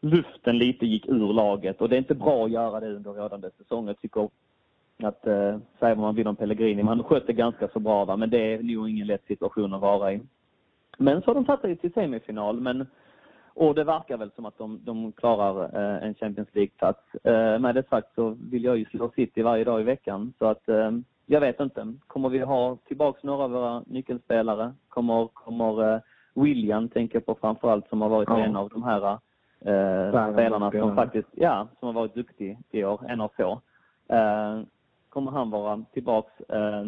luften 0.00 0.58
lite 0.58 0.86
gick 0.86 1.08
ur 1.08 1.32
laget 1.32 1.80
och 1.80 1.88
det 1.88 1.96
är 1.96 1.98
inte 1.98 2.14
bra 2.14 2.44
att 2.44 2.50
göra 2.50 2.80
det 2.80 2.94
under 2.94 3.12
rådande 3.12 3.50
säsong. 3.58 3.86
Jag 3.86 4.00
tycker 4.00 4.28
att 5.02 5.26
eh, 5.26 5.58
säga 5.78 5.94
vad 5.94 5.98
man 5.98 6.14
vill 6.14 6.28
om 6.28 6.36
Pellegrini. 6.36 6.82
Man 6.82 7.02
skötte 7.02 7.32
ganska 7.32 7.68
så 7.68 7.78
bra 7.78 8.04
va? 8.04 8.16
men 8.16 8.30
det 8.30 8.54
är 8.54 8.62
nog 8.62 8.90
ingen 8.90 9.06
lätt 9.06 9.26
situation 9.26 9.74
att 9.74 9.80
vara 9.80 10.12
i. 10.12 10.20
Men 10.98 11.22
så 11.22 11.26
har 11.26 11.34
de 11.34 11.44
tagit 11.44 11.60
sig 11.60 11.76
till 11.76 11.92
semifinal 11.92 12.60
men 12.60 12.86
och 13.54 13.74
det 13.74 13.84
verkar 13.84 14.16
väl 14.16 14.30
som 14.34 14.46
att 14.46 14.58
de, 14.58 14.80
de 14.84 15.12
klarar 15.12 15.62
eh, 15.62 16.08
en 16.08 16.14
Champions 16.14 16.48
League-plats. 16.52 17.14
Eh, 17.24 17.58
med 17.58 17.74
det 17.74 17.88
sagt 17.88 18.14
så 18.14 18.36
vill 18.50 18.64
jag 18.64 18.78
ju 18.78 18.84
slå 18.84 19.10
City 19.16 19.42
varje 19.42 19.64
dag 19.64 19.80
i 19.80 19.84
veckan 19.84 20.32
så 20.38 20.46
att 20.46 20.68
eh, 20.68 20.90
jag 21.26 21.40
vet 21.40 21.60
inte. 21.60 21.94
Kommer 22.06 22.28
vi 22.28 22.38
ha 22.38 22.76
tillbaks 22.76 23.22
några 23.22 23.44
av 23.44 23.50
våra 23.50 23.82
nyckelspelare? 23.86 24.74
Kommer, 24.88 25.26
kommer 25.26 25.94
eh, 25.94 26.00
William, 26.34 26.88
tänker 26.88 27.16
jag 27.16 27.26
på 27.26 27.34
framförallt, 27.34 27.88
som 27.88 28.02
har 28.02 28.08
varit 28.08 28.28
ja. 28.28 28.38
en 28.38 28.56
av 28.56 28.68
de 28.68 28.82
här 28.82 29.12
eh, 29.60 30.32
spelarna 30.32 30.70
som 30.70 30.94
faktiskt, 30.94 31.28
ja, 31.32 31.68
som 31.78 31.86
har 31.86 31.92
varit 31.92 32.14
duktig 32.14 32.58
i 32.70 32.84
år, 32.84 33.00
en 33.08 33.20
av 33.20 33.32
få. 33.36 33.60
Eh, 34.08 34.60
kommer 35.08 35.30
han 35.30 35.50
vara 35.50 35.84
tillbaks 35.92 36.40
eh, 36.40 36.84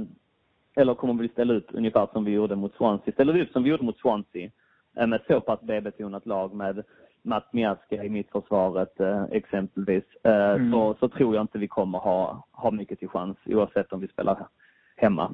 eller 0.75 0.95
kommer 0.95 1.23
vi 1.23 1.29
ställa 1.29 1.55
ut 1.55 1.71
ungefär 1.73 2.09
som 2.13 2.25
vi 2.25 2.31
gjorde 2.31 2.57
mot 2.57 2.75
Swansea? 2.75 3.13
Ställer 3.13 3.33
vi 3.33 3.41
ut 3.41 3.53
som 3.53 3.63
vi 3.63 3.71
gjorde 3.71 3.85
mot 3.85 3.99
Swansea 3.99 4.51
eh, 4.97 5.07
med 5.07 5.21
så 5.27 5.41
pass 5.41 5.61
B-betonat 5.63 6.27
lag 6.27 6.55
med 6.55 6.85
Mats 7.23 7.53
Miaska 7.53 8.05
i 8.05 8.09
mittförsvaret 8.09 9.01
eh, 9.01 9.25
exempelvis 9.31 10.05
eh, 10.25 10.51
mm. 10.51 10.73
så, 10.73 10.97
så 11.01 11.09
tror 11.09 11.35
jag 11.35 11.43
inte 11.43 11.59
vi 11.59 11.69
kommer 11.69 11.99
ha, 11.99 12.47
ha 12.53 12.71
mycket 12.71 12.99
till 12.99 13.09
chans 13.09 13.37
oavsett 13.47 13.93
om 13.93 14.01
vi 14.01 14.09
spelar 14.09 14.47
hemma. 14.99 15.33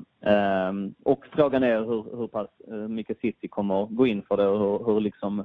Um, 0.68 0.94
och 1.02 1.24
frågan 1.32 1.62
är 1.62 1.78
hur, 1.78 2.16
hur 2.16 2.26
pass 2.26 2.48
uh, 2.72 2.88
mycket 2.88 3.20
City 3.20 3.48
kommer 3.48 3.86
gå 3.86 4.06
in 4.06 4.22
för 4.22 4.36
det 4.36 4.46
och 4.46 4.58
hur, 4.58 4.92
hur 4.92 5.00
liksom 5.00 5.44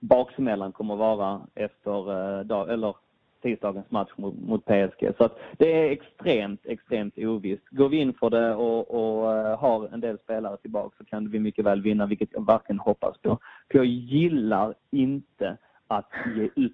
baksmällan 0.00 0.72
kommer 0.72 0.96
vara 0.96 1.40
efter 1.54 2.44
dag, 2.44 2.70
eller 2.72 2.96
tisdagens 3.42 3.90
match 3.90 4.10
mot, 4.16 4.34
mot 4.40 4.64
PSG. 4.64 5.12
Så 5.18 5.24
att 5.24 5.38
det 5.58 5.72
är 5.72 5.90
extremt, 5.90 6.66
extremt 6.66 7.18
ovisst. 7.18 7.68
Går 7.70 7.88
vi 7.88 7.96
in 7.96 8.14
för 8.14 8.30
det 8.30 8.54
och, 8.54 8.90
och 8.90 9.34
uh, 9.34 9.58
har 9.58 9.88
en 9.94 10.00
del 10.00 10.18
spelare 10.18 10.56
tillbaka 10.56 10.94
så 10.98 11.04
kan 11.04 11.30
vi 11.30 11.38
mycket 11.38 11.64
väl 11.64 11.82
vinna, 11.82 12.06
vilket 12.06 12.32
jag 12.32 12.46
varken 12.46 12.78
hoppas 12.78 13.18
på. 13.18 13.38
För 13.70 13.78
jag 13.78 13.86
gillar 13.86 14.74
inte 14.90 15.56
att 15.88 16.10
ge 16.36 16.66
upp 16.66 16.72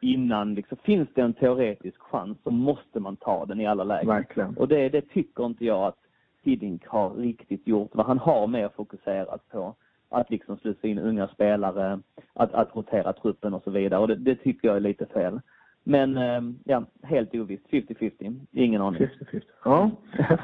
innan. 0.00 0.54
Liksom, 0.54 0.78
finns 0.84 1.08
det 1.14 1.20
en 1.20 1.34
teoretisk 1.34 2.00
chans 2.00 2.38
så 2.44 2.50
måste 2.50 3.00
man 3.00 3.16
ta 3.16 3.46
den 3.46 3.60
i 3.60 3.66
alla 3.66 3.84
lägen. 3.84 4.08
Verkligen. 4.08 4.56
Och 4.56 4.68
det, 4.68 4.88
det 4.88 5.00
tycker 5.00 5.46
inte 5.46 5.64
jag 5.64 5.84
att 5.84 5.98
Hiddink 6.42 6.86
har 6.86 7.10
riktigt 7.10 7.66
gjort. 7.66 7.90
Vad 7.94 8.06
han 8.06 8.18
har 8.18 8.46
mer 8.46 8.70
fokuserat 8.76 9.48
på 9.48 9.74
att 10.08 10.30
liksom 10.30 10.56
slussa 10.56 10.86
in 10.86 10.98
unga 10.98 11.28
spelare, 11.28 12.00
att, 12.32 12.54
att 12.54 12.76
rotera 12.76 13.12
truppen 13.12 13.54
och 13.54 13.62
så 13.62 13.70
vidare. 13.70 14.00
Och 14.00 14.08
det, 14.08 14.16
det 14.16 14.36
tycker 14.36 14.68
jag 14.68 14.76
är 14.76 14.80
lite 14.80 15.06
fel. 15.06 15.40
Men 15.84 16.16
eh, 16.16 16.40
ja, 16.64 16.84
helt 17.02 17.34
ovisst. 17.34 17.66
50-50. 17.70 18.46
Ingen 18.52 18.82
aning. 18.82 19.00
50-50. 19.00 19.42
Ja, 19.64 19.90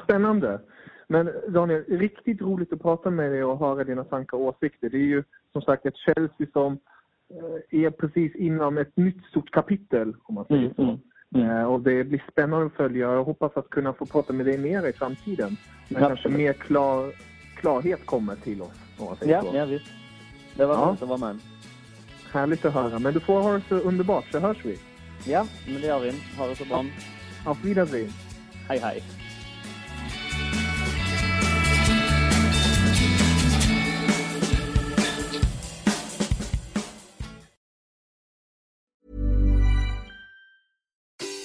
spännande. 0.05 0.61
Men 1.09 1.31
Daniel, 1.49 1.85
riktigt 1.89 2.41
roligt 2.41 2.73
att 2.73 2.83
prata 2.83 3.11
med 3.11 3.33
dig 3.33 3.45
och 3.45 3.59
höra 3.59 3.85
dina 3.85 4.05
tankar 4.05 4.37
och 4.37 4.45
åsikter. 4.45 4.91
Det 4.91 4.97
är 4.97 5.01
ju 5.01 5.25
som 5.53 5.63
sagt 5.63 5.87
ett 5.87 5.97
Chelsea 5.97 6.47
som 6.53 6.79
är 7.71 7.91
precis 7.91 8.37
inom 8.37 8.79
ett 8.79 8.97
nytt 8.97 9.25
stort 9.25 9.51
kapitel, 9.51 10.17
om 10.23 10.35
man 10.35 10.45
säger 10.45 10.63
mm, 10.63 10.75
så. 10.75 10.83
Mm. 10.83 10.99
Mm. 11.35 11.67
Och 11.67 11.81
det 11.81 12.05
blir 12.05 12.23
spännande 12.33 12.67
att 12.67 12.73
följa. 12.73 13.13
Jag 13.13 13.25
hoppas 13.25 13.57
att 13.57 13.71
kunna 13.71 13.93
få 13.93 14.07
prata 14.07 14.33
med 14.33 14.47
dig 14.47 14.59
mer 14.59 14.89
i 14.89 14.93
framtiden. 14.93 15.57
När 15.89 16.01
ja. 16.01 16.09
kanske 16.09 16.29
mer 16.29 16.53
klar, 16.53 17.13
klarhet 17.57 18.07
kommer 18.07 18.37
till 18.37 18.63
oss. 18.63 18.73
Ja, 19.21 19.45
ja, 19.55 19.65
visst. 19.65 19.87
Det 20.57 20.67
var 20.67 20.75
roligt 20.75 21.01
ja. 21.01 21.05
att 21.05 21.21
vara 21.21 21.33
med. 21.33 21.39
Härligt 22.33 22.65
att 22.65 22.75
höra. 22.75 22.99
Men 22.99 23.15
du 23.15 23.21
får 23.21 23.43
ha 23.43 23.53
det 23.53 23.63
så 23.69 23.75
underbart, 23.75 24.25
så 24.33 24.39
hörs 24.39 24.65
vi. 24.65 24.79
Ja, 25.27 25.47
men 25.67 25.81
det 25.81 25.87
gör 25.87 26.01
vi. 26.01 26.13
Ha 26.39 26.47
det 26.47 26.57
så 26.57 26.65
bra. 26.65 26.85
Auf 27.47 27.65
Wiedersehen. 27.65 28.11
Hej, 28.69 28.79
hej. 28.79 29.03